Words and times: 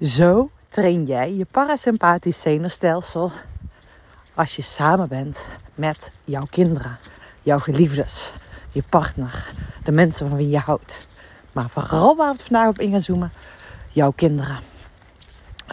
Zo 0.00 0.50
train 0.68 1.04
jij 1.04 1.34
je 1.34 1.44
parasympathisch 1.44 2.40
zenuwstelsel 2.40 3.30
als 4.34 4.56
je 4.56 4.62
samen 4.62 5.08
bent 5.08 5.44
met 5.74 6.10
jouw 6.24 6.46
kinderen, 6.50 6.98
jouw 7.42 7.58
geliefdes, 7.58 8.32
je 8.72 8.82
partner, 8.88 9.52
de 9.84 9.92
mensen 9.92 10.28
van 10.28 10.36
wie 10.36 10.48
je 10.48 10.58
houdt. 10.58 11.06
Maar 11.52 11.70
vooral 11.70 12.16
waar 12.16 12.34
we 12.34 12.42
vandaag 12.42 12.68
op 12.68 12.78
in 12.78 12.90
gaan 12.90 13.00
zoomen, 13.00 13.32
jouw 13.88 14.10
kinderen. 14.10 14.58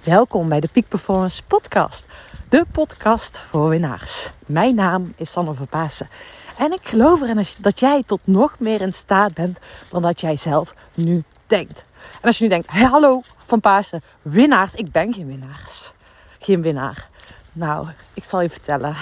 Welkom 0.04 0.49
bij 0.49 0.59
de 0.59 0.69
Peak 0.71 0.88
Performance 0.88 1.43
Podcast, 1.43 2.05
de 2.49 2.65
podcast 2.71 3.39
voor 3.39 3.69
winnaars. 3.69 4.29
Mijn 4.45 4.75
naam 4.75 5.13
is 5.15 5.31
Sanne 5.31 5.53
Verpaassen 5.53 6.09
en 6.57 6.71
ik 6.71 6.88
geloof 6.88 7.21
erin 7.21 7.45
dat 7.59 7.79
jij 7.79 8.03
tot 8.05 8.19
nog 8.23 8.59
meer 8.59 8.81
in 8.81 8.93
staat 8.93 9.33
bent 9.33 9.59
dan 9.89 10.01
dat 10.01 10.21
jij 10.21 10.35
zelf 10.35 10.73
nu 10.93 11.23
denkt. 11.52 11.86
En 12.21 12.27
als 12.27 12.38
je 12.38 12.43
nu 12.43 12.49
denkt, 12.49 12.68
hallo 12.68 13.21
van 13.45 13.59
Pasen, 13.59 14.04
winnaars. 14.21 14.75
Ik 14.75 14.91
ben 14.91 15.13
geen 15.13 15.27
winnaars. 15.27 15.91
Geen 16.39 16.61
winnaar. 16.61 17.10
Nou, 17.51 17.87
ik 18.14 18.24
zal 18.24 18.41
je 18.41 18.50
vertellen. 18.50 18.96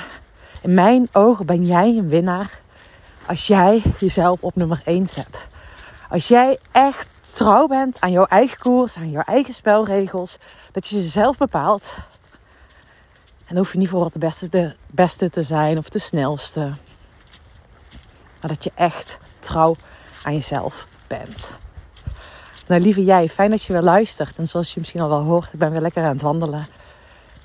In 0.62 0.74
mijn 0.74 1.10
ogen 1.12 1.46
ben 1.46 1.66
jij 1.66 1.88
een 1.88 2.10
winnaar 2.10 2.60
als 3.26 3.48
jij 3.48 3.82
jezelf 4.00 4.44
op 4.44 4.56
nummer 4.56 4.82
1 4.86 5.08
zet. 5.08 5.48
Als 6.10 6.28
jij 6.28 6.60
echt 6.72 7.08
trouw 7.20 7.68
bent 7.68 8.00
aan 8.00 8.12
jouw 8.12 8.26
eigen 8.26 8.58
koers, 8.58 8.98
aan 8.98 9.12
jouw 9.12 9.24
eigen 9.26 9.54
spelregels. 9.54 10.38
Dat 10.72 10.88
je 10.88 10.96
jezelf 10.96 11.38
bepaalt. 11.38 11.94
En 13.38 13.56
dan 13.56 13.58
hoef 13.58 13.72
je 13.72 13.78
niet 13.78 13.90
voor 13.90 14.10
de 14.12 14.20
beste, 14.20 14.50
de 14.50 14.76
beste 14.94 15.30
te 15.30 15.44
zijn 15.44 15.78
of 15.78 15.90
de 15.90 16.00
snelste. 16.00 16.62
Maar 18.42 18.50
dat 18.50 18.64
je 18.64 18.72
echt 18.76 19.18
trouw 19.40 19.76
aan 20.24 20.34
jezelf 20.34 20.88
bent. 21.08 21.58
Nou, 22.70 22.82
lieve 22.82 23.04
jij, 23.04 23.30
fijn 23.30 23.50
dat 23.50 23.64
je 23.64 23.74
weer 23.74 23.82
luistert. 23.82 24.38
En 24.38 24.48
zoals 24.48 24.74
je 24.74 24.80
misschien 24.80 25.02
al 25.02 25.10
wel 25.10 25.24
hoort, 25.24 25.54
ik 25.54 25.60
ben 25.60 25.72
weer 25.72 25.82
lekker 25.82 26.04
aan 26.04 26.14
het 26.14 26.22
wandelen. 26.22 26.66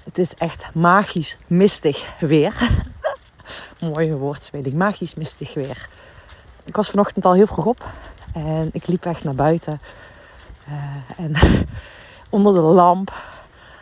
Het 0.03 0.19
is 0.19 0.35
echt 0.35 0.75
magisch 0.75 1.37
mistig 1.47 2.19
weer. 2.21 2.71
Mooie 3.81 4.17
woordspeling, 4.17 4.75
magisch 4.75 5.15
mistig 5.15 5.55
weer. 5.55 5.89
Ik 6.65 6.77
was 6.77 6.91
vanochtend 6.91 7.25
al 7.25 7.33
heel 7.33 7.47
vroeg 7.47 7.67
op 7.67 7.85
en 8.35 8.69
ik 8.73 8.87
liep 8.87 9.05
echt 9.05 9.25
naar 9.25 9.35
buiten. 9.35 9.81
Uh, 10.69 11.25
en 11.25 11.35
onder 12.37 12.55
de 12.55 12.61
lamp 12.61 13.13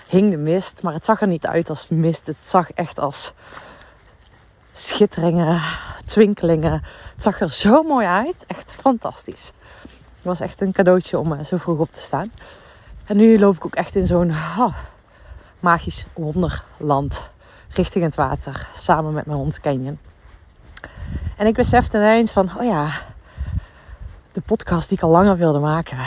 hing 0.07 0.31
de 0.31 0.37
mist, 0.37 0.83
maar 0.83 0.93
het 0.93 1.05
zag 1.05 1.21
er 1.21 1.29
niet 1.29 1.47
uit 1.47 1.69
als 1.69 1.89
mist. 1.89 2.27
Het 2.27 2.37
zag 2.37 2.73
echt 2.73 2.99
als 2.99 3.33
schitteringen, 4.73 5.63
twinkelingen. 6.05 6.83
Het 7.15 7.23
zag 7.23 7.41
er 7.41 7.51
zo 7.51 7.83
mooi 7.83 8.07
uit, 8.07 8.45
echt 8.47 8.75
fantastisch. 8.81 9.53
Het 10.23 10.31
was 10.31 10.41
echt 10.41 10.61
een 10.61 10.73
cadeautje 10.73 11.19
om 11.19 11.33
eh, 11.33 11.45
zo 11.45 11.57
vroeg 11.57 11.79
op 11.79 11.93
te 11.93 12.01
staan. 12.01 12.33
En 13.05 13.17
nu 13.17 13.39
loop 13.39 13.57
ik 13.57 13.65
ook 13.65 13.75
echt 13.75 13.95
in 13.95 14.07
zo'n 14.07 14.33
magisch 15.61 16.07
wonderland 16.13 17.23
richting 17.69 18.05
het 18.05 18.15
water. 18.15 18.69
Samen 18.77 19.13
met 19.13 19.27
mijn 19.27 19.39
hond 19.39 19.61
Canyon. 19.61 19.99
En 21.37 21.47
ik 21.47 21.55
besefte 21.55 21.97
ineens 21.97 22.33
van, 22.33 22.51
oh 22.59 22.65
ja, 22.65 22.91
de 24.33 24.41
podcast 24.41 24.89
die 24.89 24.99
ik 24.99 25.05
al 25.05 25.11
langer 25.11 25.37
wilde 25.37 25.59
maken. 25.59 25.99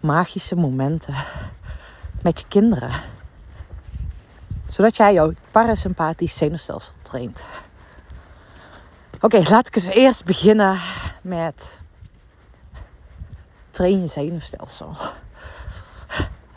Magische 0.00 0.56
momenten 0.56 1.14
met 2.22 2.40
je 2.40 2.46
kinderen. 2.48 2.92
Zodat 4.66 4.96
jij 4.96 5.12
jouw 5.12 5.32
parasympathisch 5.50 6.36
zenuwstelsel 6.36 6.94
traint. 7.00 7.44
Oké, 9.20 9.42
laat 9.48 9.66
ik 9.66 9.76
eens 9.76 9.86
eerst 9.86 10.24
beginnen 10.24 10.80
met 11.22 11.78
train 13.76 14.00
je 14.00 14.06
zenuwstelsel. 14.06 14.96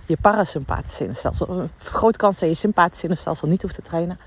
Je 0.05 0.17
parasympathische 0.21 0.97
zenuwstelsel. 0.97 1.49
Een 1.49 1.69
grote 1.77 2.17
kans 2.17 2.39
dat 2.39 2.49
je 2.49 2.55
sympathische 2.55 3.01
zenuwstelsel 3.01 3.47
niet 3.47 3.61
hoeft 3.61 3.75
te 3.75 3.81
trainen. 3.81 4.19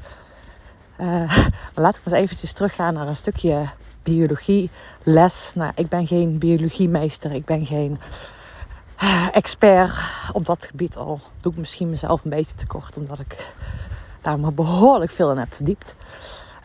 Uh, 1.00 1.06
maar 1.46 1.70
laat 1.74 1.96
ik 1.96 2.04
maar 2.04 2.14
eens 2.14 2.22
eventjes 2.22 2.52
teruggaan 2.52 2.94
naar 2.94 3.08
een 3.08 3.16
stukje 3.16 3.64
biologie 4.02 4.70
les. 5.02 5.52
Nou, 5.54 5.72
ik 5.74 5.88
ben 5.88 6.06
geen 6.06 6.38
biologiemeester. 6.38 7.32
Ik 7.32 7.44
ben 7.44 7.66
geen 7.66 7.98
uh, 9.02 9.26
expert 9.32 9.92
op 10.32 10.46
dat 10.46 10.64
gebied 10.64 10.96
al. 10.96 11.20
Doe 11.40 11.52
ik 11.52 11.58
misschien 11.58 11.90
mezelf 11.90 12.24
een 12.24 12.30
beetje 12.30 12.54
tekort. 12.54 12.96
Omdat 12.96 13.18
ik 13.18 13.52
daar 14.20 14.38
maar 14.38 14.54
behoorlijk 14.54 15.10
veel 15.10 15.30
in 15.30 15.38
heb 15.38 15.54
verdiept. 15.54 15.94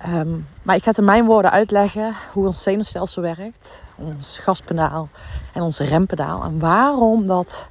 Um, 0.05 0.47
maar 0.61 0.75
ik 0.75 0.83
ga 0.83 0.89
het 0.89 0.97
in 0.97 1.05
mijn 1.05 1.25
woorden 1.25 1.51
uitleggen 1.51 2.15
hoe 2.31 2.47
ons 2.47 2.63
zenuwstelsel 2.63 3.21
werkt. 3.21 3.81
Ons 3.95 4.39
gaspedaal 4.39 5.09
en 5.53 5.61
ons 5.61 5.79
rempedaal. 5.79 6.43
En 6.43 6.59
waarom 6.59 7.27
dat 7.27 7.65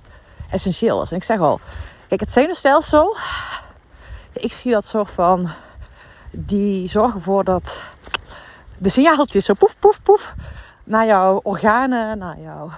essentieel 0.50 1.02
is. 1.02 1.10
En 1.10 1.16
ik 1.16 1.24
zeg 1.24 1.38
al, 1.38 1.60
kijk, 2.08 2.20
het 2.20 2.32
zenuwstelsel, 2.32 3.16
ik 4.32 4.52
zie 4.52 4.72
dat 4.72 4.86
soort 4.86 5.10
van, 5.10 5.50
die 6.30 6.88
zorgen 6.88 7.14
ervoor 7.14 7.44
dat 7.44 7.80
de 8.78 8.88
signaaltjes 8.88 9.44
zo 9.44 9.54
poef, 9.54 9.76
poef, 9.78 10.02
poef, 10.02 10.34
naar 10.84 11.06
jouw 11.06 11.40
organen, 11.42 12.18
naar 12.18 12.40
jouw 12.40 12.70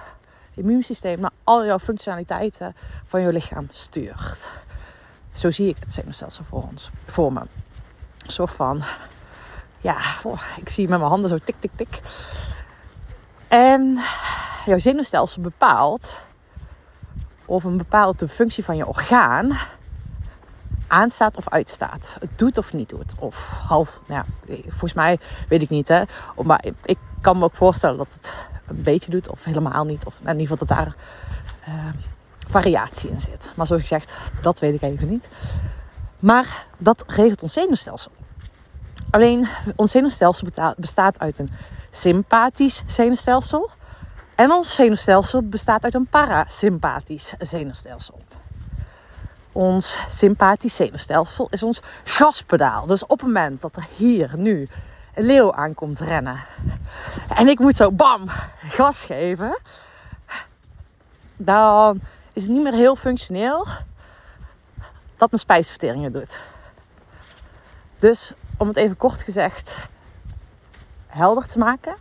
immuunsysteem, 0.53 1.19
naar 1.19 1.31
al 1.43 1.65
jouw 1.65 1.79
functionaliteiten 1.79 2.75
van 3.05 3.21
je 3.21 3.33
lichaam 3.33 3.67
stuurt. 3.71 4.51
Zo 5.31 5.51
zie 5.51 5.67
ik 5.67 5.77
het 5.79 5.93
zenuwstelsel 5.93 6.43
voor 6.43 6.63
ons, 6.63 6.89
voor 7.05 7.33
me. 7.33 7.39
Een 7.39 8.31
soort 8.31 8.51
van, 8.51 8.83
ja, 9.81 9.97
ik 10.57 10.69
zie 10.69 10.87
met 10.87 10.99
mijn 10.99 11.11
handen 11.11 11.29
zo 11.29 11.37
tik, 11.43 11.55
tik, 11.59 11.71
tik. 11.75 11.99
En 13.47 13.99
jouw 14.65 14.79
zenuwstelsel 14.79 15.41
bepaalt 15.41 16.17
of 17.45 17.63
een 17.63 17.77
bepaalde 17.77 18.27
functie 18.27 18.63
van 18.63 18.77
je 18.77 18.87
orgaan 18.87 19.57
aanstaat 20.87 21.37
of 21.37 21.49
uitstaat. 21.49 22.15
Het 22.19 22.29
doet 22.35 22.57
of 22.57 22.73
niet 22.73 22.89
doet. 22.89 23.13
Of 23.19 23.45
half, 23.67 23.99
nou 24.07 24.23
ja, 24.47 24.55
volgens 24.67 24.93
mij 24.93 25.19
weet 25.49 25.61
ik 25.61 25.69
niet. 25.69 25.87
Hè. 25.87 26.03
Maar 26.43 26.63
ik 26.85 26.97
kan 27.21 27.37
me 27.37 27.43
ook 27.43 27.55
voorstellen 27.55 27.97
dat 27.97 28.13
het 28.13 28.35
een 28.67 28.83
beetje 28.83 29.11
doet 29.11 29.29
of 29.29 29.43
helemaal 29.43 29.85
niet. 29.85 30.05
Of 30.05 30.19
in 30.21 30.39
ieder 30.39 30.41
geval 30.47 30.67
dat 30.67 30.77
daar 30.77 30.95
uh, 31.67 31.73
variatie 32.47 33.09
in 33.09 33.21
zit. 33.21 33.53
Maar 33.55 33.67
zoals 33.67 33.81
gezegd, 33.81 34.13
dat 34.41 34.59
weet 34.59 34.73
ik 34.73 34.81
even 34.81 35.09
niet. 35.09 35.27
Maar 36.19 36.65
dat 36.77 37.03
regelt 37.07 37.43
ons 37.43 37.53
zenuwstelsel. 37.53 38.11
Alleen 39.11 39.47
ons 39.75 39.91
zenuwstelsel 39.91 40.47
bestaat 40.77 41.19
uit 41.19 41.39
een 41.39 41.51
sympathisch 41.91 42.83
zenuwstelsel 42.85 43.69
en 44.35 44.51
ons 44.51 44.75
zenuwstelsel 44.75 45.41
bestaat 45.41 45.83
uit 45.83 45.93
een 45.93 46.07
parasympathisch 46.07 47.33
zenuwstelsel. 47.39 48.21
Ons 49.51 49.97
sympathisch 50.09 50.75
zenuwstelsel 50.75 51.47
is 51.49 51.63
ons 51.63 51.79
gaspedaal. 52.03 52.85
Dus 52.85 53.03
op 53.03 53.09
het 53.19 53.21
moment 53.21 53.61
dat 53.61 53.75
er 53.75 53.85
hier 53.95 54.31
nu 54.37 54.67
een 55.15 55.25
leeuw 55.25 55.53
aankomt 55.53 55.99
rennen 55.99 56.39
en 57.35 57.47
ik 57.47 57.59
moet 57.59 57.75
zo 57.75 57.91
bam 57.91 58.29
gas 58.59 59.03
geven, 59.03 59.59
dan 61.35 62.01
is 62.33 62.43
het 62.43 62.51
niet 62.51 62.63
meer 62.63 62.73
heel 62.73 62.95
functioneel 62.95 63.65
dat 65.17 65.31
mijn 65.31 65.41
spijsvertering 65.41 66.03
het 66.03 66.13
doet. 66.13 66.41
Dus 67.99 68.33
om 68.59 68.67
het 68.67 68.77
even 68.77 68.97
kort 68.97 69.23
gezegd 69.23 69.77
helder 71.07 71.47
te 71.47 71.57
maken, 71.57 71.95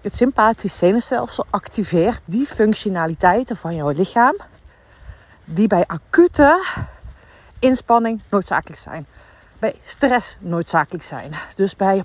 het 0.00 0.16
sympathisch 0.16 0.78
zenuwstelsel 0.78 1.46
activeert 1.50 2.20
die 2.24 2.46
functionaliteiten 2.46 3.56
van 3.56 3.74
jouw 3.74 3.90
lichaam 3.90 4.36
die 5.44 5.66
bij 5.66 5.84
acute 5.86 6.64
inspanning 7.58 8.22
noodzakelijk 8.28 8.80
zijn. 8.80 9.06
Bij 9.58 9.74
stress 9.84 10.36
noodzakelijk 10.38 11.04
zijn. 11.04 11.34
Dus 11.54 11.76
bij 11.76 12.04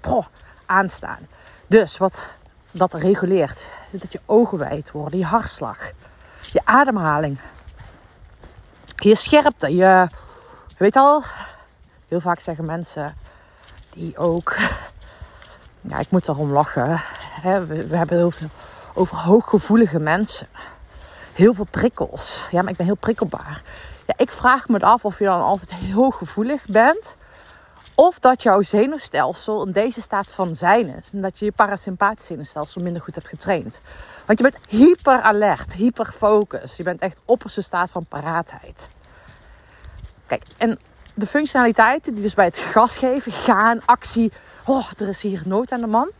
aanstaan. 0.65 1.27
Dus 1.67 1.97
wat 1.97 2.29
dat 2.71 2.93
reguleert, 2.93 3.69
dat 3.91 4.11
je 4.11 4.21
ogen 4.25 4.57
wijd 4.57 4.91
worden, 4.91 5.19
je 5.19 5.25
hartslag, 5.25 5.91
je 6.51 6.61
ademhaling, 6.63 7.39
je 8.95 9.15
scherpte, 9.15 9.75
je, 9.75 10.07
weet 10.77 10.95
al, 10.95 11.23
heel 12.09 12.19
vaak 12.19 12.39
zeggen 12.39 12.65
mensen 12.65 13.15
die 13.93 14.17
ook, 14.17 14.55
ja, 15.89 15.99
ik 15.99 16.09
moet 16.11 16.27
erom 16.27 16.51
lachen, 16.51 17.01
Hè, 17.41 17.65
we, 17.65 17.97
hebben 17.97 18.31
veel 18.31 18.49
over 18.93 19.17
hooggevoelige 19.17 19.99
mensen. 19.99 20.47
Heel 21.33 21.53
veel 21.53 21.67
prikkels. 21.71 22.43
Ja, 22.51 22.61
maar 22.61 22.71
ik 22.71 22.77
ben 22.77 22.85
heel 22.85 22.95
prikkelbaar. 22.95 23.61
Ja, 24.07 24.13
ik 24.17 24.31
vraag 24.31 24.67
me 24.67 24.79
af 24.79 25.05
of 25.05 25.19
je 25.19 25.25
dan 25.25 25.41
altijd 25.41 25.73
heel 25.73 26.09
gevoelig 26.11 26.65
bent. 26.65 27.15
Of 27.95 28.19
dat 28.19 28.43
jouw 28.43 28.61
zenuwstelsel 28.61 29.65
in 29.65 29.71
deze 29.71 30.01
staat 30.01 30.27
van 30.27 30.55
zijn 30.55 30.95
is. 30.95 31.11
En 31.13 31.21
dat 31.21 31.39
je 31.39 31.45
je 31.45 31.51
parasympathische 31.51 32.27
zenuwstelsel 32.27 32.81
minder 32.81 33.01
goed 33.01 33.15
hebt 33.15 33.27
getraind. 33.27 33.81
Want 34.25 34.39
je 34.39 34.49
bent 34.49 34.57
hyper 34.67 35.21
alert, 35.21 35.73
hyper 35.73 36.05
focus. 36.05 36.77
Je 36.77 36.83
bent 36.83 37.01
echt 37.01 37.21
opperste 37.25 37.61
staat 37.61 37.89
van 37.91 38.05
paraatheid. 38.05 38.89
Kijk, 40.25 40.43
en 40.57 40.79
de 41.19 41.27
functionaliteiten 41.27 42.13
die 42.13 42.23
dus 42.23 42.33
bij 42.33 42.45
het 42.45 42.57
gas 42.57 42.97
geven, 42.97 43.31
gaan, 43.31 43.85
actie. 43.85 44.31
Oh, 44.65 44.87
er 44.97 45.07
is 45.07 45.21
hier 45.21 45.41
nood 45.45 45.71
aan 45.71 45.79
de 45.79 45.87
man 45.87 46.11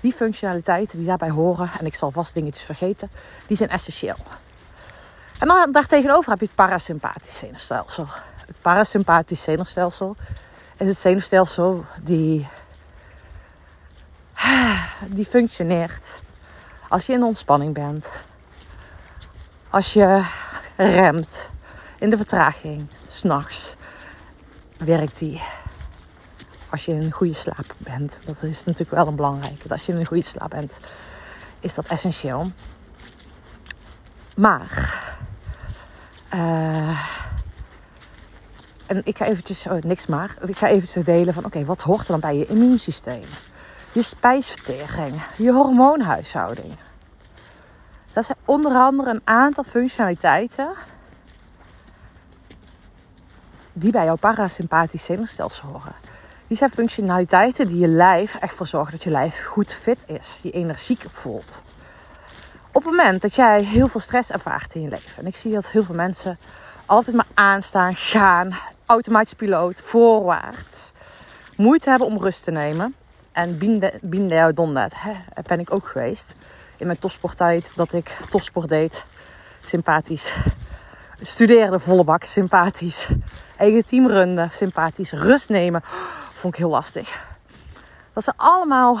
Die 0.00 0.12
functionaliteiten 0.12 0.98
die 0.98 1.06
daarbij 1.06 1.30
horen, 1.30 1.70
en 1.78 1.86
ik 1.86 1.94
zal 1.94 2.10
vast 2.10 2.34
dingetjes 2.34 2.64
vergeten, 2.64 3.10
die 3.46 3.56
zijn 3.56 3.70
essentieel. 3.70 4.16
En 5.38 5.48
dan 5.48 5.72
daartegenover 5.72 6.30
heb 6.30 6.40
je 6.40 6.46
het 6.46 6.54
parasympathisch 6.54 7.38
zenuwstelsel. 7.38 8.06
Het 8.46 8.56
parasympathisch 8.60 9.42
zenuwstelsel 9.42 10.16
is 10.76 10.88
het 10.88 11.00
zenuwstelsel 11.00 11.84
die, 12.02 12.48
die 15.06 15.24
functioneert 15.24 16.18
als 16.88 17.06
je 17.06 17.12
in 17.12 17.22
ontspanning 17.22 17.74
bent. 17.74 18.10
Als 19.70 19.92
je 19.92 20.24
remt 20.76 21.50
in 22.00 22.10
de 22.10 22.16
vertraging, 22.16 22.86
s'nachts, 23.06 23.76
werkt 24.78 25.18
die. 25.18 25.42
Als 26.70 26.84
je 26.84 26.92
in 26.92 27.02
een 27.02 27.12
goede 27.12 27.32
slaap 27.32 27.74
bent, 27.76 28.18
dat 28.24 28.42
is 28.42 28.64
natuurlijk 28.64 28.90
wel 28.90 29.06
een 29.06 29.16
belangrijke. 29.16 29.68
Als 29.68 29.86
je 29.86 29.92
in 29.92 29.98
een 29.98 30.06
goede 30.06 30.22
slaap 30.22 30.50
bent, 30.50 30.76
is 31.60 31.74
dat 31.74 31.86
essentieel. 31.86 32.52
Maar, 34.36 35.02
uh, 36.34 37.00
en 38.86 39.00
ik 39.04 39.16
ga 39.16 39.24
eventjes, 39.24 39.66
oh, 39.66 39.82
niks 39.82 40.06
maar, 40.06 40.36
ik 40.46 40.56
ga 40.56 40.68
eventjes 40.68 41.04
delen 41.04 41.34
van, 41.34 41.44
oké, 41.44 41.64
wat 41.64 41.80
hoort 41.80 42.00
er 42.00 42.06
dan 42.06 42.20
bij 42.20 42.36
je 42.36 42.46
immuunsysteem? 42.46 43.24
Je 43.92 44.02
spijsvertering, 44.02 45.22
je 45.36 45.52
hormoonhuishouding. 45.52 46.72
Dat 48.12 48.24
zijn 48.24 48.38
onder 48.44 48.72
andere 48.72 49.10
een 49.10 49.22
aantal 49.24 49.64
functionaliteiten 49.64 50.70
die 53.80 53.92
bij 53.92 54.04
jouw 54.04 54.16
parasympathisch 54.16 55.04
zenuwstelsel 55.04 55.68
horen. 55.68 55.94
Die 56.46 56.56
zijn 56.56 56.70
functionaliteiten 56.70 57.66
die 57.66 57.78
je 57.78 57.88
lijf 57.88 58.34
echt 58.34 58.54
voor 58.54 58.66
zorgen 58.66 58.92
dat 58.92 59.02
je 59.02 59.10
lijf 59.10 59.44
goed 59.44 59.72
fit 59.72 60.04
is, 60.06 60.38
je 60.42 60.50
energiek 60.50 61.04
voelt. 61.10 61.62
Op 62.72 62.84
het 62.84 62.92
moment 62.96 63.22
dat 63.22 63.34
jij 63.34 63.62
heel 63.62 63.88
veel 63.88 64.00
stress 64.00 64.30
ervaart 64.30 64.74
in 64.74 64.80
je 64.80 64.88
leven, 64.88 65.16
en 65.16 65.26
ik 65.26 65.36
zie 65.36 65.52
dat 65.52 65.70
heel 65.70 65.82
veel 65.82 65.94
mensen 65.94 66.38
altijd 66.86 67.16
maar 67.16 67.26
aanstaan, 67.34 67.94
gaan, 67.94 68.54
automatisch 68.86 69.34
piloot, 69.34 69.80
voorwaarts, 69.80 70.92
moeite 71.56 71.90
hebben 71.90 72.06
om 72.06 72.18
rust 72.18 72.44
te 72.44 72.50
nemen. 72.50 72.94
En 73.32 73.58
binnen 74.02 74.54
donderdag 74.54 74.92
ben 75.46 75.60
ik 75.60 75.72
ook 75.72 75.88
geweest 75.88 76.34
in 76.76 76.86
mijn 76.86 76.98
topsporttijd 76.98 77.72
dat 77.76 77.92
ik 77.92 78.18
topsport 78.28 78.68
deed. 78.68 79.04
Sympathisch. 79.62 80.34
Studeerde 81.22 81.78
volle 81.78 82.04
bak, 82.04 82.24
sympathisch. 82.24 83.08
Eigen 83.60 83.86
team 83.86 84.06
runnen, 84.06 84.50
sympathisch. 84.52 85.12
Rust 85.12 85.48
nemen, 85.48 85.82
vond 86.32 86.52
ik 86.52 86.58
heel 86.58 86.70
lastig. 86.70 87.22
Dat 88.12 88.24
zijn 88.24 88.36
allemaal 88.38 88.98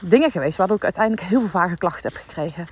dingen 0.00 0.30
geweest 0.30 0.56
waardoor 0.56 0.76
ik 0.76 0.82
uiteindelijk 0.82 1.26
heel 1.26 1.40
veel 1.40 1.48
vage 1.48 1.76
klachten 1.76 2.12
heb 2.12 2.22
gekregen. 2.26 2.66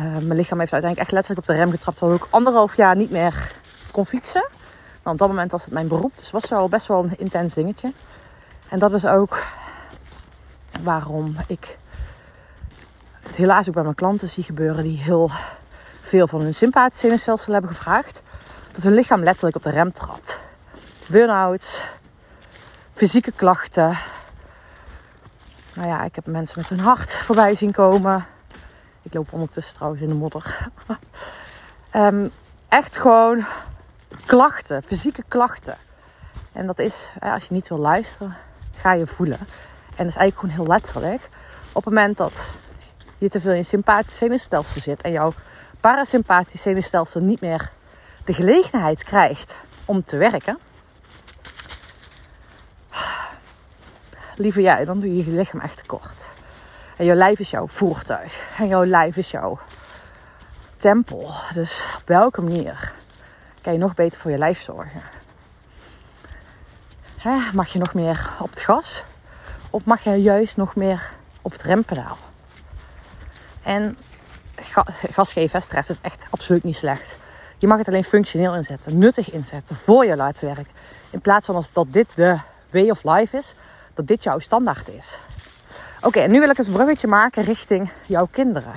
mijn 0.00 0.34
lichaam 0.34 0.58
heeft 0.58 0.72
uiteindelijk 0.72 0.98
echt 0.98 1.10
letterlijk 1.10 1.40
op 1.40 1.46
de 1.46 1.60
rem 1.60 1.70
getrapt. 1.70 1.98
Waardoor 1.98 2.18
ik 2.18 2.26
anderhalf 2.30 2.76
jaar 2.76 2.96
niet 2.96 3.10
meer 3.10 3.52
kon 3.90 4.06
fietsen. 4.06 4.46
Maar 5.02 5.12
op 5.12 5.18
dat 5.18 5.28
moment 5.28 5.52
was 5.52 5.64
het 5.64 5.72
mijn 5.72 5.88
beroep. 5.88 6.12
Dus 6.16 6.30
was 6.30 6.48
wel 6.48 6.68
best 6.68 6.86
wel 6.86 7.04
een 7.04 7.18
intens 7.18 7.54
dingetje. 7.54 7.92
En 8.68 8.78
dat 8.78 8.92
is 8.92 9.06
ook 9.06 9.42
waarom 10.82 11.36
ik 11.46 11.78
het 13.22 13.36
helaas 13.36 13.68
ook 13.68 13.74
bij 13.74 13.82
mijn 13.82 13.94
klanten 13.94 14.28
zie 14.28 14.44
gebeuren 14.44 14.82
die 14.82 14.98
heel 14.98 15.30
veel 16.02 16.26
van 16.26 16.40
hun 16.40 16.54
sympathische 16.54 17.06
zenuwstelsel 17.06 17.52
hebben 17.52 17.70
gevraagd. 17.70 18.22
Dat 18.78 18.86
hun 18.86 18.96
lichaam 18.96 19.22
letterlijk 19.22 19.56
op 19.56 19.62
de 19.62 19.70
rem 19.70 19.92
trapt. 19.92 20.38
Burn-outs, 21.06 21.82
fysieke 22.94 23.32
klachten. 23.32 23.98
Nou 25.74 25.88
ja, 25.88 26.04
ik 26.04 26.14
heb 26.14 26.26
mensen 26.26 26.58
met 26.58 26.68
hun 26.68 26.80
hart 26.80 27.12
voorbij 27.12 27.54
zien 27.54 27.72
komen. 27.72 28.26
Ik 29.02 29.14
loop 29.14 29.32
ondertussen 29.32 29.74
trouwens 29.74 30.02
in 30.02 30.08
de 30.08 30.14
modder. 30.14 30.68
um, 31.94 32.30
echt 32.68 32.98
gewoon 32.98 33.44
klachten, 34.26 34.82
fysieke 34.82 35.24
klachten. 35.28 35.76
En 36.52 36.66
dat 36.66 36.78
is, 36.78 37.08
als 37.20 37.44
je 37.44 37.54
niet 37.54 37.68
wil 37.68 37.78
luisteren, 37.78 38.36
ga 38.76 38.92
je 38.92 39.06
voelen. 39.06 39.38
En 39.38 40.04
dat 40.04 40.06
is 40.06 40.16
eigenlijk 40.16 40.38
gewoon 40.38 40.54
heel 40.54 40.74
letterlijk. 40.74 41.28
Op 41.72 41.84
het 41.84 41.94
moment 41.94 42.16
dat 42.16 42.50
je 43.18 43.28
te 43.28 43.40
veel 43.40 43.50
in 43.50 43.56
je 43.56 43.62
sympathisch 43.62 44.16
zenuwstelsel 44.16 44.80
zit 44.80 45.02
en 45.02 45.12
jouw 45.12 45.32
parasympathisch 45.80 46.62
zenuwstelsel 46.62 47.20
niet 47.20 47.40
meer 47.40 47.76
de 48.28 48.34
gelegenheid 48.34 49.04
krijgt 49.04 49.56
om 49.84 50.04
te 50.04 50.16
werken, 50.16 50.58
liever 54.36 54.62
jij, 54.62 54.84
dan 54.84 55.00
doe 55.00 55.16
je 55.16 55.24
je 55.24 55.30
lichaam 55.30 55.60
echt 55.60 55.76
tekort. 55.76 56.28
En 56.96 57.04
jouw 57.04 57.16
lijf 57.16 57.38
is 57.38 57.50
jouw 57.50 57.68
voertuig. 57.68 58.56
En 58.58 58.68
jouw 58.68 58.84
lijf 58.84 59.16
is 59.16 59.30
jouw 59.30 59.58
tempel. 60.76 61.30
Dus 61.54 61.84
op 61.96 62.08
welke 62.08 62.42
manier 62.42 62.94
kan 63.60 63.72
je 63.72 63.78
nog 63.78 63.94
beter 63.94 64.20
voor 64.20 64.30
je 64.30 64.38
lijf 64.38 64.62
zorgen? 64.62 65.02
mag 67.52 67.72
je 67.72 67.78
nog 67.78 67.94
meer 67.94 68.30
op 68.38 68.50
het 68.50 68.60
gas? 68.60 69.02
Of 69.70 69.84
mag 69.84 70.04
je 70.04 70.10
juist 70.10 70.56
nog 70.56 70.76
meer 70.76 71.12
op 71.42 71.52
het 71.52 71.62
rempedaal? 71.62 72.18
En 73.62 73.98
gas 75.10 75.32
geven, 75.32 75.62
stress 75.62 75.90
is 75.90 76.00
echt 76.00 76.26
absoluut 76.30 76.64
niet 76.64 76.76
slecht. 76.76 77.16
Je 77.58 77.66
mag 77.66 77.78
het 77.78 77.88
alleen 77.88 78.04
functioneel 78.04 78.54
inzetten, 78.54 78.98
nuttig 78.98 79.30
inzetten, 79.30 79.76
voor 79.76 80.04
je 80.04 80.16
laten 80.16 80.46
werken. 80.46 80.74
In 81.10 81.20
plaats 81.20 81.46
van 81.46 81.54
als 81.54 81.72
dat 81.72 81.92
dit 81.92 82.06
de 82.14 82.38
way 82.70 82.90
of 82.90 83.04
life 83.04 83.36
is, 83.36 83.54
dat 83.94 84.06
dit 84.06 84.22
jouw 84.22 84.38
standaard 84.38 84.88
is. 84.88 85.18
Oké, 86.00 86.20
en 86.20 86.30
nu 86.30 86.40
wil 86.40 86.48
ik 86.48 86.58
een 86.58 86.72
bruggetje 86.72 87.06
maken 87.06 87.44
richting 87.44 87.90
jouw 88.06 88.26
kinderen. 88.30 88.72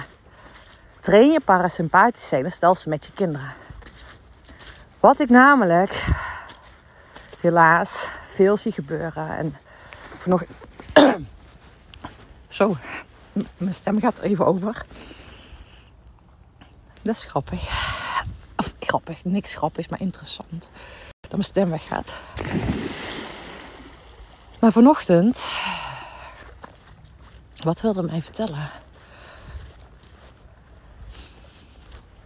Train 0.99 1.31
je 1.31 1.39
parasympathisch 1.39 2.27
zenuwstelsel 2.27 2.89
met 2.91 3.05
je 3.05 3.11
kinderen. 3.11 3.53
Wat 4.99 5.19
ik 5.19 5.29
namelijk 5.29 6.07
helaas 7.39 8.07
veel 8.27 8.57
zie 8.57 8.71
gebeuren. 8.71 9.37
En 9.37 9.55
nog. 10.23 10.43
Zo, 12.47 12.75
mijn 13.57 13.73
stem 13.73 13.99
gaat 13.99 14.19
even 14.19 14.45
over. 14.45 14.85
Dat 17.01 17.15
is 17.15 17.23
grappig. 17.23 17.99
Grappig, 18.83 19.23
niks 19.23 19.53
grappigs, 19.53 19.87
maar 19.87 20.01
interessant. 20.01 20.69
Dat 21.19 21.31
mijn 21.31 21.43
stem 21.43 21.69
weggaat. 21.69 22.13
Maar 24.59 24.71
vanochtend, 24.71 25.47
wat 27.63 27.81
wilde 27.81 28.03
mij 28.03 28.21
vertellen? 28.21 28.69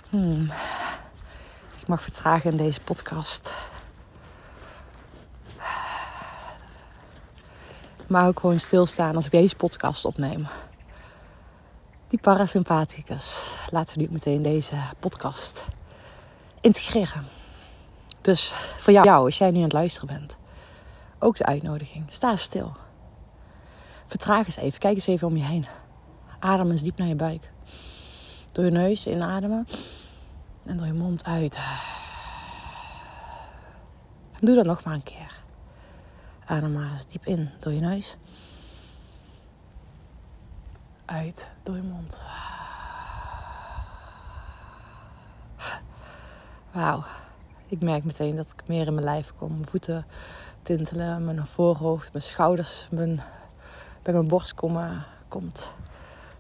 Hmm. 0.10 0.52
Ik 1.80 1.88
mag 1.88 2.02
vertragen 2.02 2.52
in 2.52 2.58
deze 2.58 2.82
podcast. 2.82 3.54
Maar 8.08 8.28
ook 8.28 8.40
gewoon 8.40 8.60
stilstaan 8.60 9.16
als 9.16 9.26
ik 9.26 9.32
deze 9.32 9.56
podcast 9.56 10.06
opneem. 10.06 10.48
Die 12.08 12.20
parasympathicus. 12.20 13.44
Laten 13.70 13.94
we 13.94 14.00
die 14.00 14.08
ook 14.08 14.14
meteen 14.14 14.42
deze 14.42 14.76
podcast 15.00 15.66
integreren. 16.66 17.26
Dus 18.22 18.54
voor 18.78 18.94
jou, 18.94 19.26
als 19.26 19.38
jij 19.38 19.52
nu 19.52 19.58
aan 19.58 19.64
het 19.64 19.74
luisteren 19.74 20.08
bent, 20.08 20.38
ook 21.20 21.38
de 21.38 21.46
uitnodiging. 21.46 22.06
Sta 22.10 22.36
stil. 22.36 22.76
Vertraag 24.06 24.46
eens 24.46 24.58
even. 24.58 24.80
Kijk 24.80 24.96
eens 24.96 25.08
even 25.08 25.28
om 25.28 25.38
je 25.38 25.44
heen. 25.44 25.66
Adem 26.40 26.72
eens 26.72 26.82
diep 26.82 26.98
naar 26.98 27.08
je 27.08 27.16
buik. 27.16 27.52
Door 28.52 28.66
je 28.66 28.72
neus 28.72 29.08
inademen. 29.08 29.68
En 30.66 30.78
door 30.78 30.88
je 30.88 30.94
mond 30.94 31.26
uit. 31.26 31.60
doe 34.40 34.56
dat 34.56 34.66
nog 34.66 34.84
maar 34.84 34.94
een 34.94 35.04
keer. 35.04 35.42
Adem 36.46 36.74
maar 36.74 36.92
eens 36.92 37.08
diep 37.08 37.26
in 37.26 37.50
door 37.60 37.74
je 37.74 37.80
neus. 37.80 38.16
Uit 41.06 41.52
door 41.64 41.76
je 41.76 41.82
mond. 41.82 42.20
Wauw. 46.76 47.04
Ik 47.68 47.82
merk 47.82 48.04
meteen 48.04 48.36
dat 48.36 48.52
ik 48.52 48.64
meer 48.66 48.88
in 48.88 48.94
mijn 48.94 49.06
lijf 49.06 49.34
kom. 49.38 49.52
Mijn 49.52 49.68
voeten 49.68 50.06
tintelen, 50.62 51.26
mijn 51.26 51.46
voorhoofd, 51.46 52.12
mijn 52.12 52.24
schouders, 52.24 52.88
mijn, 52.92 53.22
bij 54.02 54.14
mijn 54.14 54.28
borst 54.28 54.54
komen, 54.54 55.06
komt 55.28 55.72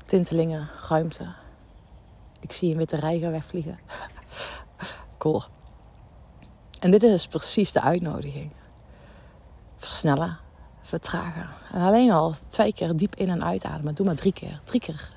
tintelingen, 0.05 0.67
ruimte. 0.89 1.27
Ik 2.39 2.51
zie 2.51 2.71
een 2.71 2.77
witte 2.77 2.95
reiger 2.95 3.31
wegvliegen. 3.31 3.79
cool. 5.17 5.43
En 6.79 6.91
dit 6.91 7.03
is 7.03 7.27
precies 7.27 7.71
de 7.71 7.81
uitnodiging. 7.81 8.51
Versnellen, 9.77 10.37
vertragen. 10.81 11.49
En 11.71 11.81
alleen 11.81 12.11
al 12.11 12.33
twee 12.47 12.73
keer 12.73 12.95
diep 12.95 13.15
in- 13.15 13.29
en 13.29 13.43
uitademen. 13.43 13.95
Doe 13.95 14.05
maar 14.05 14.15
drie 14.15 14.33
keer. 14.33 14.61
Drie 14.63 14.79
keer 14.79 15.11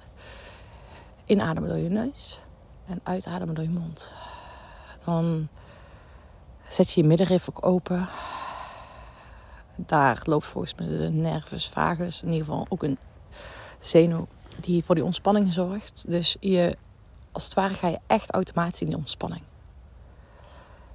inademen 1.25 1.69
door 1.69 1.79
je 1.79 1.89
neus 1.89 2.41
en 2.87 3.01
uitademen 3.03 3.55
door 3.55 3.65
je 3.65 3.71
mond. 3.71 4.13
Dan 5.09 5.49
zet 6.69 6.93
je 6.93 7.01
je 7.01 7.07
middenrif 7.07 7.49
ook 7.49 7.67
open. 7.67 8.09
Daar 9.77 10.21
loopt 10.25 10.47
volgens 10.47 10.75
mij 10.75 10.87
de 10.87 11.11
nervus 11.11 11.69
vagus 11.69 12.23
in 12.23 12.29
ieder 12.33 12.47
geval 12.47 12.67
ook 12.69 12.83
een 12.83 12.99
zenuw 13.79 14.27
die 14.61 14.85
voor 14.85 14.95
die 14.95 15.05
ontspanning 15.05 15.53
zorgt. 15.53 16.05
Dus 16.09 16.37
je, 16.41 16.77
als 17.33 17.45
het 17.45 17.55
ware 17.55 17.75
ga 17.75 17.89
je 17.89 17.99
echt 18.07 18.31
automatisch 18.31 18.81
in 18.81 18.87
die 18.87 18.97
ontspanning. 18.97 19.43